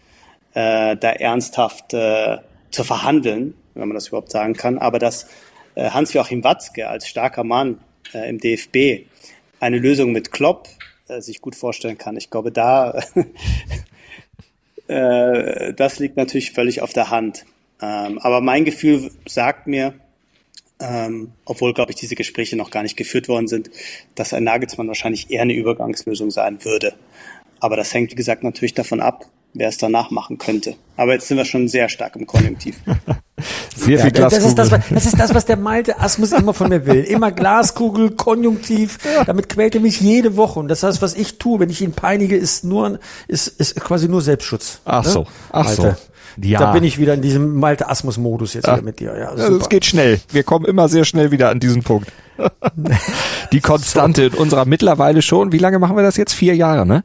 [0.54, 2.38] äh, da ernsthaft äh,
[2.70, 4.78] zu verhandeln, wenn man das überhaupt sagen kann.
[4.78, 5.28] Aber dass
[5.74, 7.80] äh, Hans-Joachim Watzke als starker Mann
[8.14, 9.04] äh, im DFB
[9.64, 10.68] eine Lösung mit Klopp
[11.08, 12.16] äh, sich gut vorstellen kann.
[12.16, 13.02] Ich glaube, da
[14.88, 17.46] äh, das liegt natürlich völlig auf der Hand.
[17.80, 19.94] Ähm, aber mein Gefühl sagt mir,
[20.80, 23.70] ähm, obwohl, glaube ich, diese Gespräche noch gar nicht geführt worden sind,
[24.14, 26.94] dass ein Nagelsmann wahrscheinlich eher eine Übergangslösung sein würde.
[27.58, 30.74] Aber das hängt, wie gesagt, natürlich davon ab, wer es danach machen könnte.
[30.96, 32.80] Aber jetzt sind wir schon sehr stark im Konjunktiv.
[33.76, 34.38] Sehr viel ja, Glaskugel.
[34.38, 37.02] Das ist das, das ist das, was der Malte Asmus immer von mir will.
[37.02, 38.98] Immer Glaskugel, Konjunktiv.
[39.26, 40.60] Damit quält er mich jede Woche.
[40.60, 44.08] Und das heißt, was ich tue, wenn ich ihn peinige, ist nur, ist, ist quasi
[44.08, 44.80] nur Selbstschutz.
[44.84, 45.10] Ach ne?
[45.10, 45.26] so.
[45.50, 45.82] Ach Malte.
[45.82, 46.13] so.
[46.40, 46.58] Ja.
[46.60, 48.74] Da bin ich wieder in diesem Malte Asmus Modus jetzt ja.
[48.74, 49.16] wieder mit dir.
[49.18, 49.62] Ja, super.
[49.62, 50.20] es geht schnell.
[50.30, 52.12] Wir kommen immer sehr schnell wieder an diesen Punkt.
[53.52, 55.52] Die Konstante in unserer mittlerweile schon.
[55.52, 56.32] Wie lange machen wir das jetzt?
[56.32, 57.04] Vier Jahre, ne?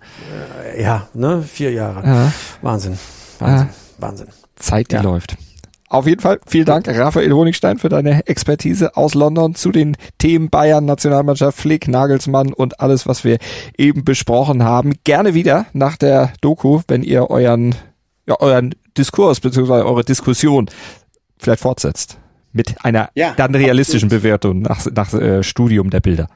[0.78, 1.44] Ja, ne?
[1.44, 2.06] Vier Jahre.
[2.06, 2.32] Ja.
[2.62, 2.98] Wahnsinn.
[3.40, 3.68] Wahnsinn.
[3.68, 3.74] Ja.
[4.00, 4.28] Wahnsinn.
[4.56, 5.38] Zeit, die läuft.
[5.90, 10.52] Auf jeden Fall vielen Dank, Raphael Honigstein, für deine Expertise aus London zu den Themen
[10.52, 13.40] Bayern, Nationalmannschaft, Flick, Nagelsmann und alles, was wir
[13.76, 14.94] eben besprochen haben.
[15.04, 17.74] Gerne wieder nach der Doku, wenn ihr euren,
[18.30, 19.72] ja, euren Diskurs bzw.
[19.72, 20.70] eure Diskussion
[21.38, 22.18] vielleicht fortsetzt.
[22.52, 24.24] Mit einer ja, dann realistischen absolut.
[24.24, 26.28] Bewertung nach, nach äh, Studium der Bilder.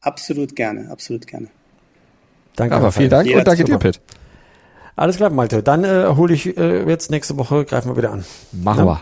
[0.00, 1.48] Absolut gerne, absolut gerne.
[2.56, 2.74] Danke.
[2.74, 4.00] Aber vielen Dank und danke dir, Pitt.
[4.96, 5.62] Alles klar, Malte.
[5.62, 8.24] Dann äh, hole ich äh, jetzt nächste Woche, greifen wir wieder an.
[8.52, 9.00] Machen wir.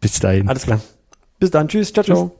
[0.00, 0.48] Bis dahin.
[0.48, 0.80] Alles klar.
[1.38, 1.68] Bis dann.
[1.68, 1.92] Tschüss.
[1.92, 2.36] Ciao, ciao.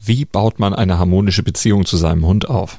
[0.00, 2.78] Wie baut man eine harmonische Beziehung zu seinem Hund auf?